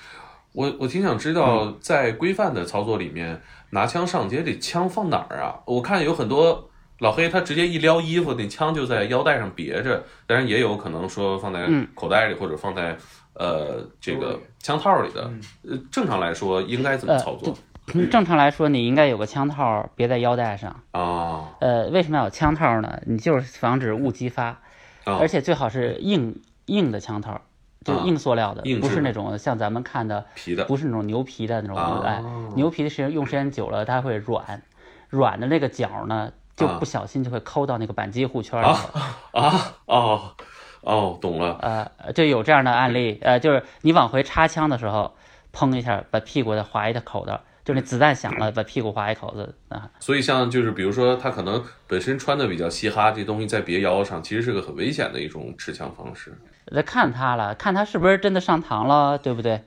[0.55, 3.41] 我我挺想知道，在规范的操作里面，
[3.71, 5.59] 拿枪上街这枪放哪儿啊？
[5.65, 12.97] 我看有很多老黑他直接一撩衣服，那枪就在腰带上别着，当然也有可能说放在口袋里或者放在
[13.33, 15.29] 呃这个枪套里的。
[15.69, 17.53] 呃，正常来说应该怎么操作？
[18.09, 21.51] 正常来说，你应该有个枪套别在腰带上啊。
[21.59, 22.99] 呃，为什么要有枪套呢？
[23.05, 24.59] 你就是防止误击发，
[25.03, 27.41] 而且最好是硬硬的枪套，
[27.85, 32.01] 就硬塑料的，不是那种像咱们看的皮的，不是那种牛皮的那种。
[32.01, 32.21] 哎，
[32.55, 34.61] 牛皮的时间用时间久了，它会软，
[35.09, 38.79] 软的那个角呢，就不小心就会抠到那个扳机护圈里了。
[39.31, 40.35] 啊哦
[40.81, 41.57] 哦，懂了。
[41.61, 45.15] 呃，就有这样的案例，呃，就是你往回插枪的时候，
[45.53, 47.39] 砰一下把屁股的划一个口子。
[47.63, 49.89] 就那子弹响了，把屁股划一口子啊！
[49.99, 56.31] 所以像就是比如说他可能本身穿的比较嘻哈，这东西在别腰上，其实是个很危险的一种持枪方式。
[56.65, 59.63] 得看他了，看他是不是真的上膛了，对不对？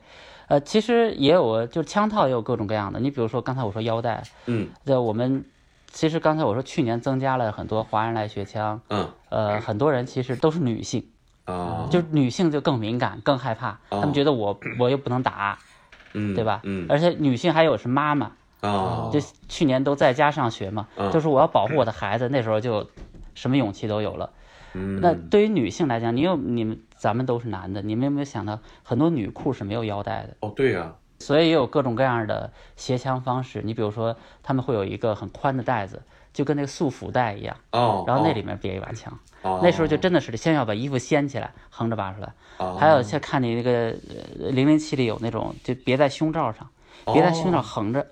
[0.47, 2.99] 呃，其实也有，就是枪套也有各种各样的。
[2.99, 5.45] 你比如说刚才我说腰带，嗯，在我们
[5.91, 11.05] 其实刚才我说去年增加了很多华人来学枪，嗯，呃，很多人其实都是女性
[11.45, 15.57] 啊，就女性就更敏感、更害怕，他们觉得我我又不能打。
[16.13, 16.61] 嗯，对吧？
[16.63, 18.31] 嗯，而且女性还有是妈妈
[18.61, 22.89] 啊，就去年都在家上学嘛，就是我要保护我的孩子，那时候就
[23.35, 24.31] 什么勇气都有了。
[24.73, 30.35] 嗯，那对于女性来讲，你有你们咱们都是男的，你们有没有想到很多女裤是没有腰带的？
[30.41, 33.61] 哦，对呀，所以也有各种各样的携枪方式。
[33.63, 36.01] 你比如说，他们会有一个很宽的袋子，
[36.33, 39.17] 就跟那个束缚带一样，哦，然后那里面别一把枪。
[39.41, 42.33] 哦那时候就真的是先要把衣服掀起来，横着拔出来。
[42.57, 43.95] 哦还有像看你那个
[44.51, 46.69] 零零七里有那种，就别在胸罩上，
[47.13, 48.05] 别在胸罩横着。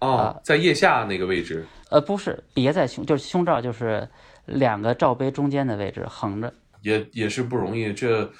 [0.00, 1.66] 哦，在腋下那个位置。
[1.88, 4.06] 呃，不是，别在胸，就是胸罩，就是
[4.44, 6.52] 两个罩杯中间的位置横着。
[6.86, 8.30] 也也是不容易，这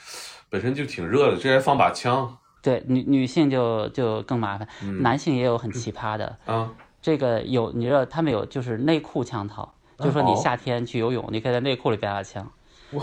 [0.49, 2.39] 本身就挺热的，这还放把枪。
[2.63, 4.69] 对，女女性就就更麻烦，
[5.03, 6.39] 男性也有很奇葩的。
[6.47, 6.71] 啊，
[7.03, 9.75] 这个有，你知道他们有就是内裤枪套。
[9.99, 12.53] 就说你夏天去游泳，你可以在内裤里边把枪，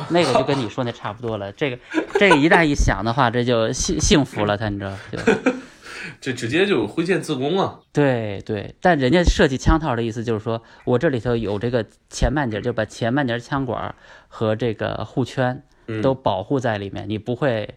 [0.09, 1.51] 那个就跟你说那差不多了。
[1.51, 1.79] 这个
[2.19, 5.17] 这个一旦一响的话，这就幸幸福了，他你知道就？
[6.19, 7.79] 这直接就挥剑自宫啊！
[7.93, 13.95] 对对，但人家设计枪套的意思就是说我这里头有这个前半截，就把前半截枪管
[14.33, 15.61] 和这个护圈
[16.01, 17.75] 都保护在里面，你不会。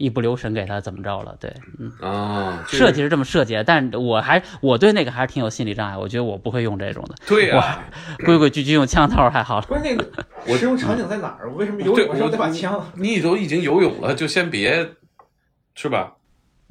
[0.00, 1.36] 一不留神给他怎么着了？
[1.38, 7.14] 对，嗯啊，设计是这么设计的，但我还我对那个还是挺有心理障碍，我觉得我不会用这种的。
[7.26, 7.84] 对呀，
[8.24, 9.60] 规规矩矩用枪套还好。
[9.60, 9.98] 关键
[10.46, 11.50] 我这种场景在哪儿？
[11.50, 12.90] 我为什么游泳时候得把枪？
[12.94, 14.92] 你都已经游泳了，就先别，
[15.74, 16.14] 是吧？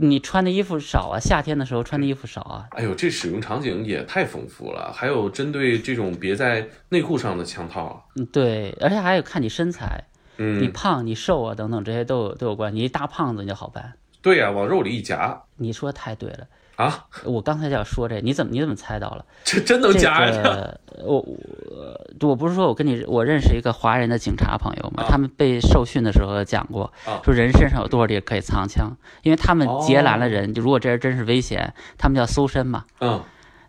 [0.02, 2.68] 你穿的衣服少啊，夏天的时候穿的衣服少啊。
[2.72, 8.08] 哎呦，这使用场景也太丰富了，还有针对这种别在内裤上的枪套。
[8.16, 10.06] 嗯，对，而且还有看你身材。
[10.38, 13.94] 嗯，你胖你瘦啊等等这些都有都有关系，你一大胖子你就好办。
[14.22, 15.42] 对呀，往肉里一夹。
[15.58, 16.48] 你说太对了
[16.80, 17.06] 啊！
[17.26, 19.26] 我刚才就要说这，你怎么你怎么猜到了？
[19.44, 20.74] 这真能夹呀！
[21.04, 26.92] 我我我不是说我跟你我认识一个华人的警察朋友嘛，他们被受训的时候讲过，
[27.24, 32.86] 说人身上有多少地可以藏枪，因为他们劫拦了人，就如果这人真是危险，他们叫搜身嘛。
[33.02, 33.22] 嗯。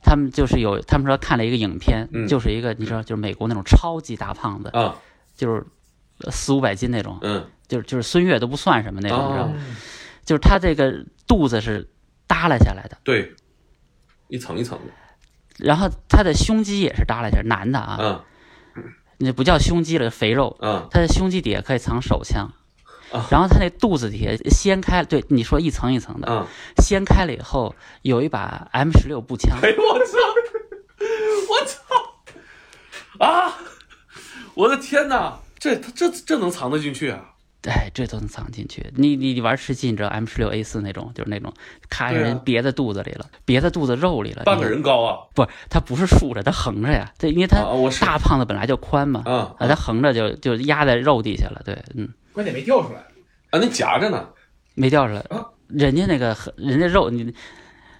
[0.02, 4.70] 他们就是有，他们说看了一个影片，就是一个你知道，就是美国那种超级大胖子，
[5.36, 5.66] 就是。
[6.28, 9.54] 四五百斤那种，嗯，就是就是孙越都不算什么那种，你知道吗？
[10.22, 11.88] 就是他这个肚子是
[12.30, 13.34] 耷拉下来的，对，
[14.28, 14.92] 一层一层的。
[15.58, 18.24] 然后他的胸肌也是耷拉下来，男的啊，
[18.76, 18.84] 嗯，
[19.18, 22.52] 那不叫胸肌了，肥肉，嗯，他的胸肌底下可以藏手枪，
[23.30, 26.46] 然后他那肚子底下掀开，对，你说一层一层的，嗯，
[26.78, 30.18] 掀开了以后有一把 M 十六步枪，哎呦我操，
[31.50, 33.58] 我操，啊，
[34.54, 35.40] 我的天哪！
[35.58, 37.34] 这他这这能藏得进去啊？
[37.68, 38.90] 哎，这都能藏进去。
[38.96, 41.52] 你你你玩吃鸡，你知道 M 十六 A 四那种，就是那种
[41.88, 45.18] 咔人别在肚子里了，别在肚子肉里了，半个人高啊？
[45.34, 47.12] 不是，他不是竖着，他横着呀。
[47.18, 47.58] 对，因为他
[48.00, 51.60] 大胖子本来就宽嘛，啊，他横着就就压在肉底下了。
[51.64, 52.08] 对，嗯。
[52.32, 53.00] 关键没掉出来
[53.50, 53.58] 啊？
[53.58, 54.28] 那夹着呢？
[54.74, 55.24] 没掉出来。
[55.68, 57.34] 人家那个人家肉，你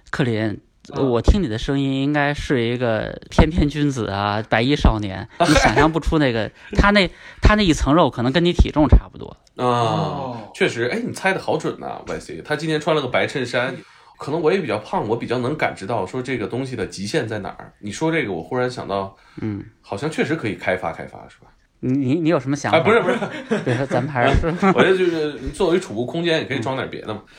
[0.09, 0.59] 克林。
[0.89, 5.27] 我听你的声音，应该是一个翩翩君子啊，白衣少年。
[5.47, 7.09] 你想象不出那个他那
[7.41, 10.41] 他那一层肉，可能跟你体重差不多啊。
[10.55, 12.41] 确实，哎，你猜的好准呐，YC。
[12.43, 13.75] 他今天穿了个白衬衫，
[14.17, 17.73] 可能我也比较胖，我比较能感知到说这个东西的极限在哪儿。
[17.79, 21.47] 你说这个，我忽然想到，嗯，好像确实可以开发开发，是吧？
[21.83, 22.79] 你你你有什么想法？
[22.81, 23.17] 不是不是，
[23.63, 27.21] 比如说咱们还是， 我觉得就是作为储物空间，也可以装点别的嘛。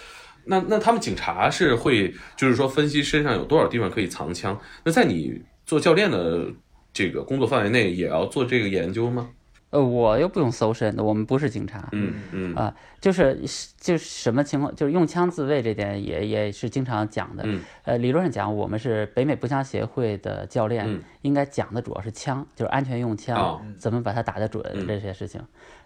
[0.44, 4.58] 那那他们警察是会，就是说分析身上有多少地方可以藏枪。
[4.84, 6.46] 那在你做教练的
[6.92, 9.30] 这个工作范围内，也要做这个研究吗？
[9.70, 11.88] 呃，我又不用搜身的，我们不是警察。
[11.92, 13.40] 嗯嗯啊，就是
[13.80, 17.42] 就是什么情况，就是用枪自卫这点也也是经常讲的。
[17.46, 25.40] 嗯，呃，理论上讲，我们是北美步枪协会的教练，应该讲的主要是枪，就是安全用枪，怎么把它打得准这些事情。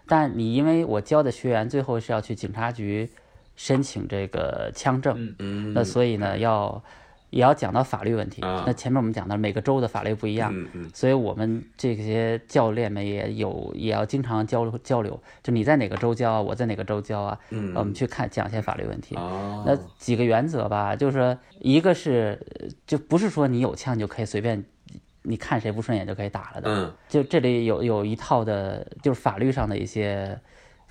[0.05, 3.09] 但你因为我教的学员最后是要去警察局
[3.57, 6.81] 申请这个枪证，嗯，那所以呢要。
[7.29, 8.39] 也要讲到法律问题。
[8.41, 10.55] 那前面我们讲到每个州的法律不一样，
[10.93, 15.21] 所以我们这些教练们也有也要经常交流交流。
[15.43, 17.37] 就你在哪个州教啊，我在哪个州教啊？
[17.75, 19.13] 我们去看讲一些法律问题。
[19.65, 22.39] 那几个原则吧，就是一个是
[22.87, 24.63] 就不是说你有枪就可以随便，
[25.23, 26.95] 你看谁不顺眼就可以打了的。
[27.09, 30.39] 就这里有有一套的，就是法律上的一些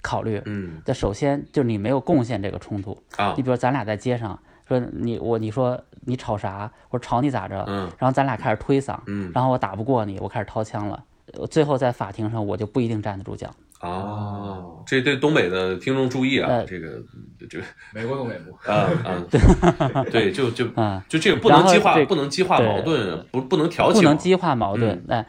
[0.06, 0.40] 考虑。
[0.44, 3.34] 嗯，那首先就是你没有贡献这个冲突啊。
[3.36, 4.38] 你比如咱俩在街上。
[4.68, 6.68] 说你我你说你吵啥？
[6.90, 7.62] 我说吵你咋着？
[7.68, 11.04] 嗯，然后咱俩开始推搡，嗯，然后我打不过你，我开始掏枪了，
[11.48, 13.48] 最后在法庭上我就不一定站得住脚。
[13.80, 17.00] 哦，这对东北的听众注意啊，这个
[17.48, 25.24] 这个 美国东北部啊啊，对，就就啊，就这个不能激化，不能激化矛盾，不不能挑起，不能激化矛盾，哎，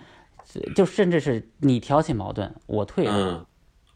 [0.76, 3.46] 就甚至是你挑起矛盾，我退让，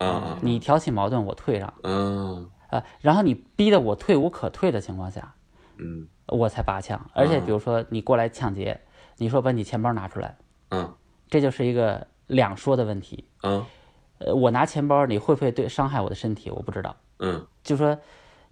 [0.05, 2.49] 啊，你挑起矛盾，我退让，嗯。
[2.69, 5.33] 啊，然后你逼得我退无可退的情况下，
[5.77, 7.05] 嗯，我才拔枪。
[7.13, 8.79] 而且比如说你过来抢劫，
[9.17, 10.37] 你说把你钱包拿出来，
[10.69, 10.93] 嗯，
[11.29, 13.27] 这就是一个两说的问题。
[13.43, 13.65] 嗯，
[14.19, 16.49] 呃，我拿钱包，你会不会对伤害我的身体？
[16.49, 16.95] 我不知道。
[17.19, 17.99] 嗯，就说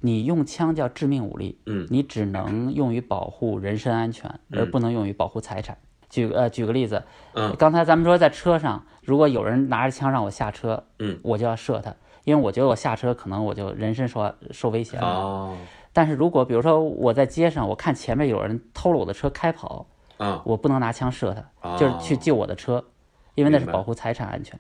[0.02, 5.78] 你用枪叫致命武力，嗯，你只能用于保护人身安全，而不能用于保护财产。
[6.10, 7.04] 举呃举个例子，
[7.36, 11.91] 嗯，刚才咱们说在车上，如果有人拿着枪让我下车，嗯，我就要射他。
[12.26, 15.07] 因为我觉得我下车可能我就人身受受威胁了。
[15.07, 15.57] 哦。
[15.91, 19.88] 但是如果比如说我在街上，我看前面有人偷了我的车开跑，
[20.18, 22.86] 啊，我不能拿枪射他，就是去救我的车，
[23.34, 24.60] 因为那是保护财产安全。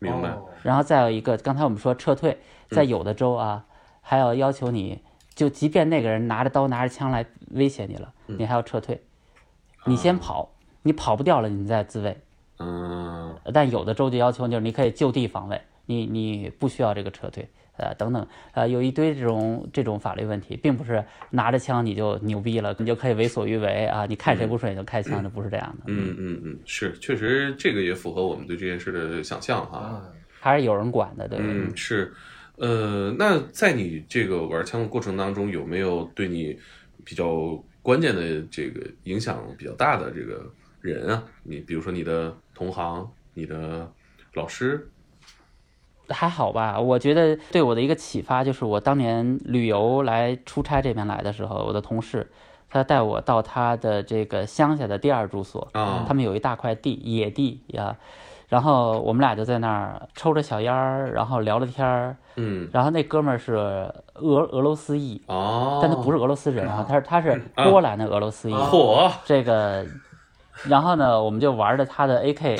[0.00, 0.36] 明白。
[0.64, 2.36] 然后再有一个，刚才我们说撤退，
[2.70, 3.64] 在有的州啊，
[4.00, 5.00] 还要要求你
[5.36, 9.04] 就即便那个人拿着刀拿着枪来威胁你了，你还要撤退，
[9.84, 10.50] 你先跑，
[10.82, 12.20] 你跑不掉了，你再自卫。
[12.58, 13.36] 嗯。
[13.52, 15.60] 但有的州就要求就是你可以就地防卫。
[15.86, 17.46] 你你不需要这个撤退，
[17.76, 24.06] 呃，等等，呃，有一堆这种这种法律问题，并不是拿着枪你就牛逼了，你就可以为所欲为啊！
[24.06, 25.84] 你看谁不顺眼就开枪，这不是这样的。
[25.88, 30.02] 嗯嗯嗯，是，确实这个也符合我们对这件事的想象哈。
[30.40, 31.44] 还是有人管的，对吧？
[31.46, 32.14] 嗯，是，
[32.56, 36.58] 呃，那在你这个玩枪的过程当中，有没有对你
[37.04, 40.50] 比较关键的这个影响比较大的这个
[40.92, 41.22] 人啊？
[41.44, 43.90] 你比如说你的同行，你的
[44.34, 44.90] 老师。
[46.10, 52.30] 还好吧，我觉得对我的一个启发就是我当年旅游来出差这边来的时候，我的同事
[52.68, 57.96] 他带我到他的这个乡下的第二住所啊，他们有一大块地野地呀，
[58.48, 69.86] 然后我们俩就在那儿抽着小烟儿，然后聊了天儿，嗯，然后那哥们儿是俄俄罗斯裔哦，但他不是俄罗斯人啊，他是他是波兰的俄罗斯裔，嚯，这个。
[70.62, 72.56] 然后呢，我们就玩着他的 AK，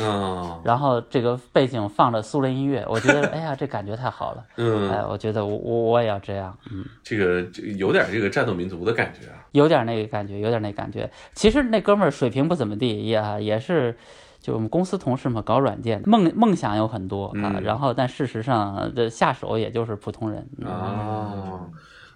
[0.65, 4.45] 然后这个背景放着苏联音乐，我觉得 哎呀，这感觉太好了。
[4.57, 6.57] 嗯，哎，我觉得我我我也要这样。
[6.71, 7.41] 嗯，这个
[7.79, 11.09] 有点这个战斗民族的感觉啊，有点那个感觉，有点那感觉。
[11.35, 13.97] 其实那哥们儿水平不怎么地，也也是
[14.41, 17.59] 就我们公司同事嘛，搞软件，梦梦想有很多啊。
[17.63, 21.61] 然后但事实上这下手也就是普通人啊。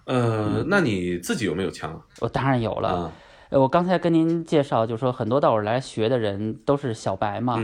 [0.05, 1.99] 呃，那你自己有没有枪？
[2.19, 3.11] 我当然有了。
[3.49, 7.59] 呃，我刚才跟您介绍，就是说很多到我来学的人都是小白嘛，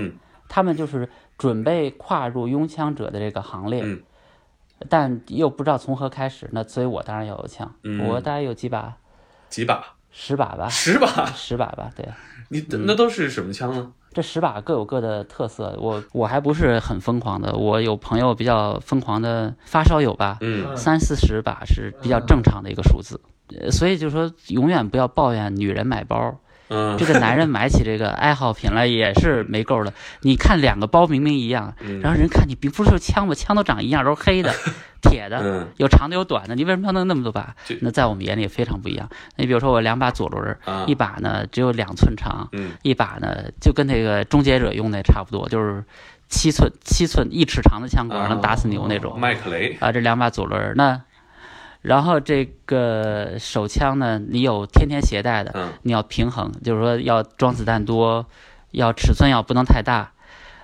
[0.49, 1.07] 他们就是
[1.37, 3.83] 准备跨入拥枪者的这个行列，
[4.89, 6.49] 但又不知道从何开始。
[6.51, 7.71] 那所以我当然要有枪，
[8.07, 8.97] 我大概有几把，
[9.49, 12.07] 几把，十把吧，十把，十把吧，对。
[12.49, 13.91] 你那都是什么枪呢？
[14.13, 15.75] 这十把各有各的特色。
[15.79, 23.19] 我我还不是很疯狂的，我有朋友比较疯狂的发烧友吧，嗯，三四十把是比较正常的一个数字。
[23.71, 26.39] 所以就说，永远不要抱怨女人买包。
[26.67, 29.93] 嗯，这个男人买起这个爱好品来也是没够的。
[30.21, 33.35] 你看两个包明明一样，然后人看你，不是说枪吗？
[33.35, 34.51] 枪都长一样，都是黑的、
[34.99, 37.55] 铁的，有长的有短的，你为什么要弄那么多把？
[37.81, 39.07] 那在我们眼里非常不一样。
[39.35, 42.49] 你比如说我两把左轮，一把呢只有两寸长，
[42.81, 45.83] 一把呢就跟那个终结者用的差不多，就是
[46.29, 49.19] 七寸七寸一尺长的枪管能打死牛那种。
[49.19, 50.99] 麦克雷啊，这两把左轮那。
[51.85, 58.25] 然后这个手枪呢，你有天天携带的，你要平衡，就是说要装子弹多，
[58.71, 60.11] 要尺寸要不能太大。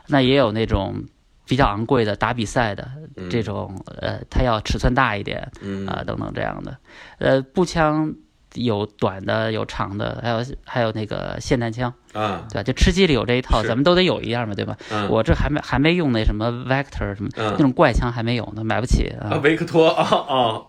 [0.07, 1.03] 那也有那种
[1.45, 2.89] 比较昂贵的打比赛的
[3.30, 5.51] 这种，呃，它要尺寸大一点，
[5.88, 6.78] 啊，等等这样的。
[7.19, 8.13] 呃，步枪
[8.55, 12.63] 有短的，有长的，还有还有那个霰弹枪，啊，对吧？
[12.63, 14.76] 就吃鸡里有这一套，咱们都得有一样嘛，对吧？
[15.09, 19.39] 我这还没还没用那什么 Vector 什么那种怪枪还没有呢，买不起啊。
[19.43, 20.61] 维克托啊啊，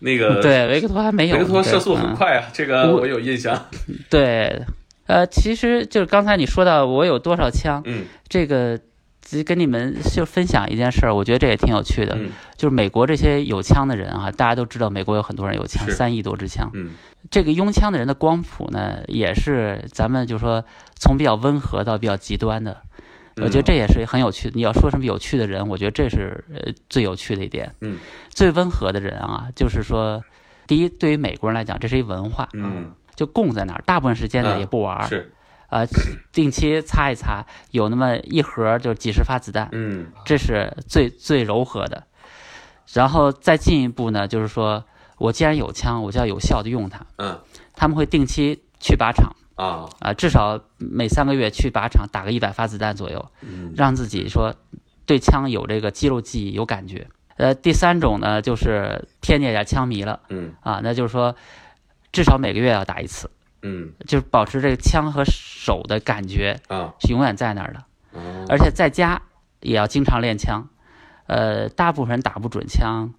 [0.00, 3.66] 那个对维克托还没有，维克托射速很快啊，这个我有印象。
[4.10, 4.62] 对，
[5.06, 8.78] 呃，其实就是刚才你说到我有多少枪，嗯，这个。
[9.46, 12.14] 跟你们就分享一件事儿，我觉得这也挺有趣的，
[12.56, 16.70] 就是美国这些有枪的人啊，大家都知道，美国有很多人有枪，三亿多支枪。
[17.30, 20.62] 这个拥枪的人的光谱呢，也是咱们就说
[20.94, 22.82] 从比较温和到比较极端的。
[23.36, 24.52] 我觉得这也是很有趣的。
[24.54, 27.74] 你要说什么有趣的人，我觉得这是呃最有趣的一点。
[27.80, 27.98] 嗯，
[28.30, 30.22] 最温和的人啊，就是说，
[30.66, 32.48] 第一，对于美国人来讲，这是一文化。
[32.52, 35.08] 嗯，就供在那儿，大部分时间呢也不玩。
[35.08, 35.32] 是。
[35.70, 35.84] 呃，
[36.32, 42.04] 定期擦一擦，有那么一盒就几十发子弹，嗯，这是最最柔和的。
[42.92, 44.84] 然后再进一步呢，就是说
[45.18, 47.04] 我既然有枪，我就要有效的用它。
[47.16, 47.40] 嗯，
[47.74, 53.30] 他们会定期去靶场啊啊，至少每三个月去靶场打个一百发子弹左右，
[53.76, 54.54] 让自己说
[55.06, 57.06] 对枪有这个肌肉记忆有感觉。
[57.36, 61.34] 呃，第三种呢，就是天界点枪迷了，嗯啊，那就是说
[62.12, 63.30] 至少每个月要打一次。
[63.62, 67.82] 嗯，就是保持这个枪和手的感觉啊，是永远在那儿的。
[68.48, 69.22] 而且在家
[69.60, 70.68] 也要经常练枪。
[71.26, 73.14] 呃，大部分人打不准枪，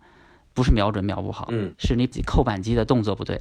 [0.56, 3.40] 不是瞄准瞄不好，嗯，是你扣扳机的动作不对。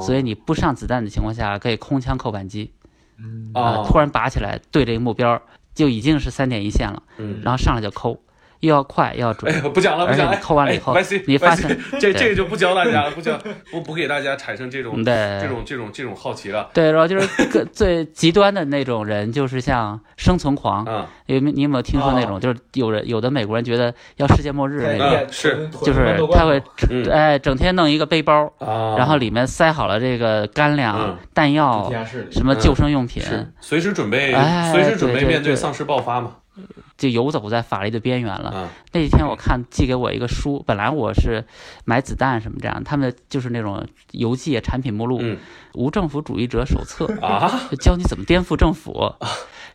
[0.00, 2.72] 所以你不上子弹的情况下，可以空枪扣扳机。
[3.18, 5.40] 嗯啊，突然拔起来对这个目标，
[5.74, 7.02] 就已经是三点一线了。
[7.16, 8.20] 嗯，然后上来就扣。
[8.60, 10.38] 又要快又要准，哎，不讲了，不讲了。
[10.40, 10.96] 扣完了以后，
[11.26, 13.38] 你发现这这个就不教大家了，不教
[13.70, 16.68] 不不给大家产生这种对这种这种这种好奇了。
[16.72, 20.84] 对，然后就是 最极端的那种人，就是像生存狂。
[20.88, 22.40] 嗯，有没你有没有听说那种？
[22.40, 26.62] 就是有人有的美国人觉得要世界末日那种，是就是他会
[27.10, 28.52] 哎整天弄一个背包，
[28.96, 31.92] 然后里面塞好了这个干粮、弹药、
[32.30, 33.22] 什么救生用品，
[33.60, 34.32] 随时准备
[34.72, 36.36] 随时准备面对丧尸爆发嘛。
[36.96, 38.70] 就游走在法律的边缘了。
[38.92, 41.44] 那几天我看寄给我一个书，本来我是
[41.84, 45.20] 买子弹什么这样，他们就是那种邮寄产品目录，
[45.74, 49.14] 《无政府主义者手册》啊，教你怎么颠覆政府，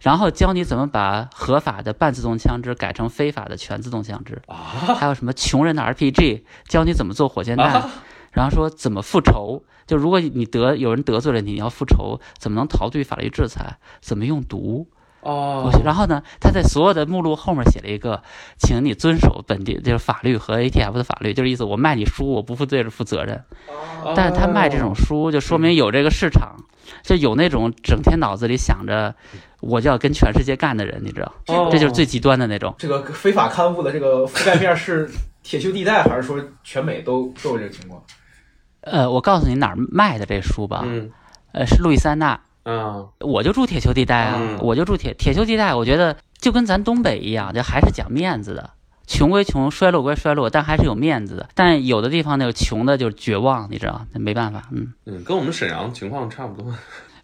[0.01, 7.89] 然后教你怎么把合法的半自动枪支改成非法的全自动枪支，还有什么穷人的 RPG，教你怎么做火箭弹，
[8.31, 14.87] 然后说怎么复仇，就如果你得有人得罪了你，你要复仇，怎么能逃避法律制裁，怎么用毒。
[15.21, 18.21] 哦，然后呢，他在所有的目录后面写了一个，
[18.57, 23.43] 请你遵守本地就是法律和 ATF 的法律，就是意思我卖你书，我不负对着负责任。
[24.15, 26.55] 但是他卖这种书，就说明有这个市场，
[27.03, 29.13] 就有那种整天脑子里想着
[29.59, 32.73] 我就要跟全世界干的人，你知道，这就是最极端的那种。
[32.79, 35.07] 这个非法刊物的这个覆盖面是
[35.43, 38.01] 铁锈地带，还是说全美都都有这个情况？
[38.81, 41.11] 呃，我告诉你哪儿卖的这书吧，嗯，
[41.51, 42.39] 呃，是路易斯安那。
[42.63, 45.73] 嗯，我就住铁锈地带啊，我就住铁铁锈地带。
[45.73, 48.69] 我觉得就跟咱东北一样，就还是讲面子的。
[49.07, 51.49] 穷归穷，衰落归衰落，但还是有面子的。
[51.53, 54.63] 但有的地方那个穷的就是绝望，你知道，那没办法。
[54.71, 56.73] 嗯嗯，跟我们沈阳情况差不多。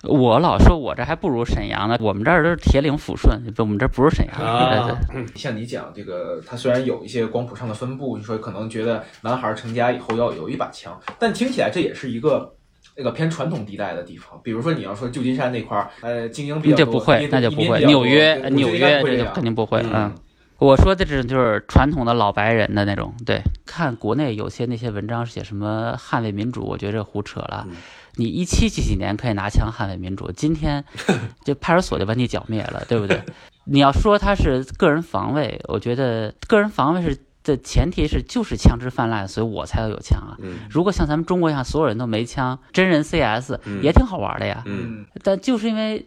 [0.04, 4.36] 我老说我这还不如沈阳呢，我们这儿都是铁岭抚顺，我们这不是沈阳。
[4.38, 5.00] 啊，
[5.36, 12.54] 像你讲这个，它虽然有一些光谱上的分布，你说可能觉得男孩成家以后要有一把枪，但听起来这也是一个。
[12.98, 17.86] 那个偏传统地带的地方，比如说你要说旧金山那块儿，呃，精英比较不会，那就不会。
[17.86, 19.86] 纽约，纽约这就肯定不会。
[19.94, 20.12] 嗯，
[20.58, 23.14] 我说的这种就是传统的老白人的那种。
[23.24, 27.68] 对，看国内有些那些文章写什么捍卫民主，我觉得这胡扯了。
[28.16, 30.84] 你一七几几年可以拿枪捍卫民主，今天
[31.46, 33.22] 就派出所就把你剿灭了，对不对？
[33.70, 37.16] 你要说他是个人防卫，我觉得个人防卫是。
[37.48, 40.38] 的前提是就是枪支泛滥，所以我才要有枪啊。
[40.70, 44.64] 如果像咱们中国一样，所有人都没枪，真人 CS 也挺好玩的呀。
[45.24, 46.06] 但就是因为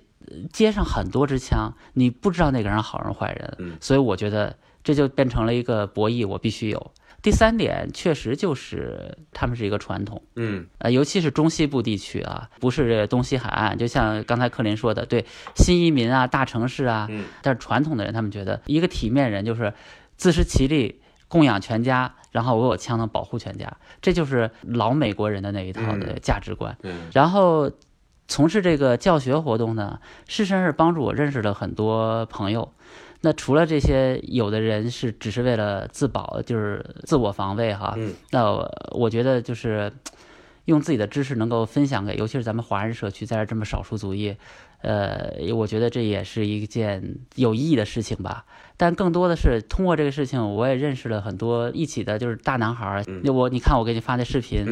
[0.52, 6.92] 街上很多支枪，你不知道那个人好人坏人，所以我觉得这就变成了一个博弈，我必须有。
[7.22, 17.08] 第三点，确实就是他们是一个传统，嗯，呃，尤其是中西部地区啊，不是东西海岸，就像刚才克林说的，对新移民啊、大城市啊，
[17.42, 19.74] 但是传统的人他们觉得一个体面人就是
[20.16, 20.99] 自食其力。
[21.30, 23.72] 供养全家，然后我有枪能保护全家，
[24.02, 26.76] 这就是老美国人的那一套的价值观。
[27.14, 27.70] 然后
[28.26, 32.72] 从事这个教学活动呢，事实上是帮助我认识了很多朋友。
[33.20, 37.94] 那除了这些，有的人是只是为了自保，就是自我防卫哈。
[38.30, 38.44] 那
[38.90, 39.92] 我觉得就是
[40.64, 44.34] 用自己的知识能够分享给，尤其是咱们华人社区在这这么少数族裔，
[44.82, 48.44] 呃，我觉得这也是一件有意义的事情吧。
[48.76, 53.04] 但更多的是通过这个事情，我也认识了很多一起的，就是大男孩儿。
[53.30, 54.64] 我你看我给你发那视频。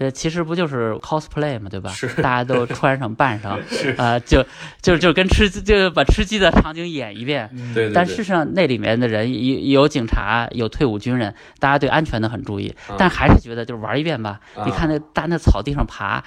[0.00, 1.90] 呃，其实不就是 cosplay 嘛，对吧？
[1.90, 3.60] 是，大家都穿上扮上，
[3.98, 4.42] 啊，就
[4.80, 7.50] 就就跟吃就把吃鸡的场景演一遍。
[7.74, 7.92] 对。
[7.92, 14.40] 但事实上，那里面的人有有警察，有退伍军人，大家对安全的很注意，但还是觉得就是玩一遍吧。
[14.64, 16.24] 你看那大那草地上爬，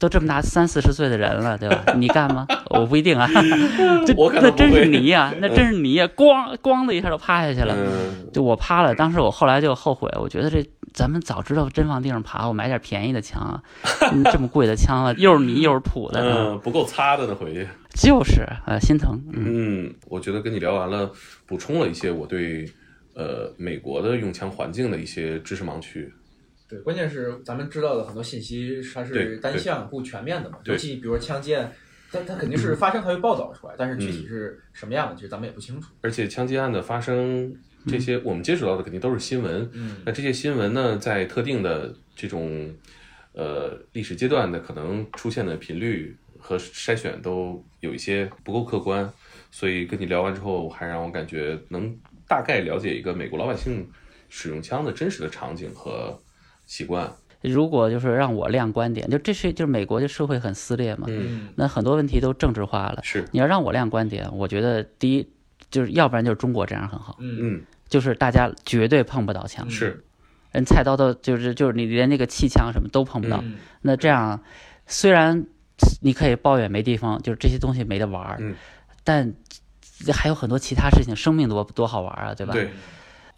[0.00, 1.94] 都这么大三四十岁的人了，对吧？
[1.94, 2.44] 你干吗？
[2.70, 3.28] 我不一定啊。
[4.04, 7.72] 这那真是泥呀，那真是泥呀，咣咣的一下就趴下去了。
[8.32, 10.68] 就我趴了，当时我后来就后悔，我觉得这。
[10.92, 13.62] 咱们早知道真往地上爬，我买点便宜的枪啊，
[14.32, 19.20] 这么贵的枪了，又是泥又是土的，嗯，不够擦的呢，回去就是呃心疼。
[19.32, 21.10] 嗯，我觉得跟你聊完了，
[21.46, 22.70] 补充了一些我对
[23.14, 26.12] 呃美国的用枪环境的一些知识盲区。
[26.68, 31.70] 对，关键是咱们知道的很多信息它是单向不全面的嘛，尤其比如说枪击案，
[32.10, 35.90] 它它肯定是发生它会报道出来，但是具体是什么样的，其实咱们也不清楚。
[36.02, 37.54] 而且枪击案的发生。
[37.86, 39.70] 这些我们接触到的肯定都是新闻，
[40.04, 42.70] 那这些新闻呢，在特定的这种
[43.32, 49.10] 呃历史阶段的可能出现的频率和筛选都有一些不够客观，
[49.50, 51.96] 所以跟你聊完之后，还让我感觉能
[52.28, 53.88] 大概了解一个美国老百姓
[54.28, 56.18] 使用枪的真实的场景和
[56.66, 57.12] 习惯。
[57.42, 61.08] 如果就是让我亮观点，就这是就是美国的社会很撕裂嘛，
[61.56, 63.00] 那很多问题都政治化了。
[63.02, 65.28] 是你要让我亮观点，我觉得第一
[65.72, 67.16] 就是要不然就是中国这样很好。
[67.18, 67.64] 嗯。
[67.88, 70.02] 就是大家绝对碰不到枪，是，
[70.52, 73.44] 人菜刀都就是就是你连那个气枪什么都碰不到。
[73.82, 74.42] 那这样，
[74.86, 75.44] 虽然
[76.00, 78.54] 你可以抱怨没地方，就是这些东西没得玩儿，
[79.04, 79.34] 但
[80.10, 82.54] 还有很多其他事情，生命多多好玩啊，对吧？
[82.54, 82.70] 对。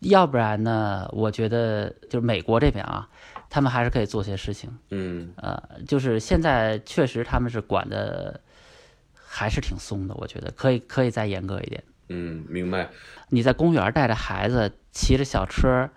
[0.03, 1.09] 要不然呢？
[1.11, 3.09] 我觉得就是美国这边啊，
[3.51, 4.71] 他们还是可以做些事情。
[4.91, 5.33] 嗯。
[5.35, 8.41] 呃，就是现在确实他们是管的
[9.17, 11.83] 还是挺松的，我觉得可以可以再严格一点。
[12.09, 12.91] 嗯，明白。
[13.31, 15.91] 你在公园带着孩子骑着小车，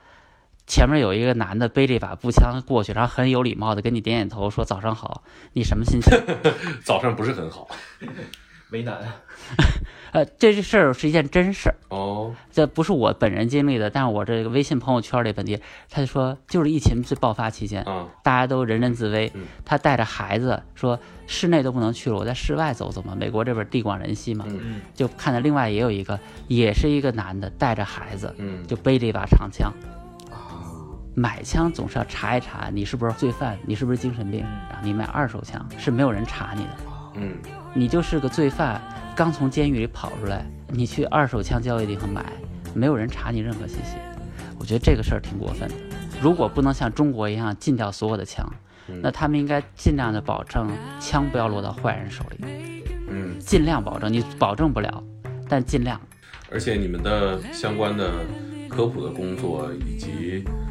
[0.65, 6.17] 前面有一个男的背着一把步枪过去，然后很有礼貌的跟你点点头，说早上好，你什么心情？
[6.83, 7.67] 早上不是很好，
[8.71, 8.97] 为难。
[10.13, 15.59] 呃，这事儿是一件真事儿哦，这不是我本人经历的，但是我这个微信朋友圈里本地，
[15.89, 17.85] 他就说，就是疫情最爆发期间，
[18.23, 19.31] 大家都人人自危，
[19.65, 20.97] 他带着孩子说，
[21.27, 23.13] 室内都不能去了，我在室外走走嘛。
[23.15, 24.45] 美国这边地广人稀嘛，
[24.95, 28.33] 就看到另外也有一个，也是一个男的带着孩子，
[28.65, 29.71] 就背着一把长枪，
[31.13, 34.39] 买枪总是要查一查你是不是罪犯，你是不是精神病，
[34.69, 36.77] 然后你买二手枪是没有人查你的，
[37.15, 37.35] 嗯，
[37.73, 38.81] 你就是个罪犯。
[39.15, 42.23] 刚从监狱里跑出来，你去二手枪交易地方买，
[42.75, 43.97] 没有人查你任何信息。
[44.59, 45.75] 我觉得这个事儿挺过分的。
[46.21, 48.47] 如果不能像中国一样禁掉所有的枪，
[49.01, 52.45] 那他们应该尽量的保证枪不要落到坏人手里。
[53.09, 55.03] 嗯，尽量保证，你保证不了，
[55.49, 55.99] 但尽量。
[56.51, 58.11] 而且你们的相关的
[58.69, 60.66] 科普的工作以及呃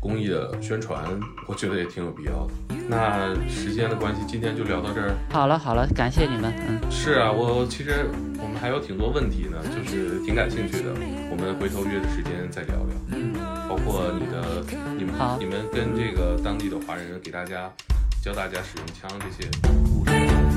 [0.00, 1.04] 公益的宣传，
[1.46, 2.74] 我觉得也挺有必要的。
[2.88, 5.14] 那时间的关系，今天就聊到这儿。
[5.30, 6.52] 好了好了，感谢你们。
[6.66, 8.06] 嗯，是啊，我其实
[8.42, 10.94] 我们还有挺多问题呢，就是挺感兴趣的。
[11.30, 12.96] 我们回头约着时间再聊聊。
[13.08, 13.34] 嗯，
[13.68, 14.64] 包括你的、
[14.96, 17.70] 你们、你们跟这个当地的华人，给大家
[18.24, 20.49] 教大家使用枪这些故事。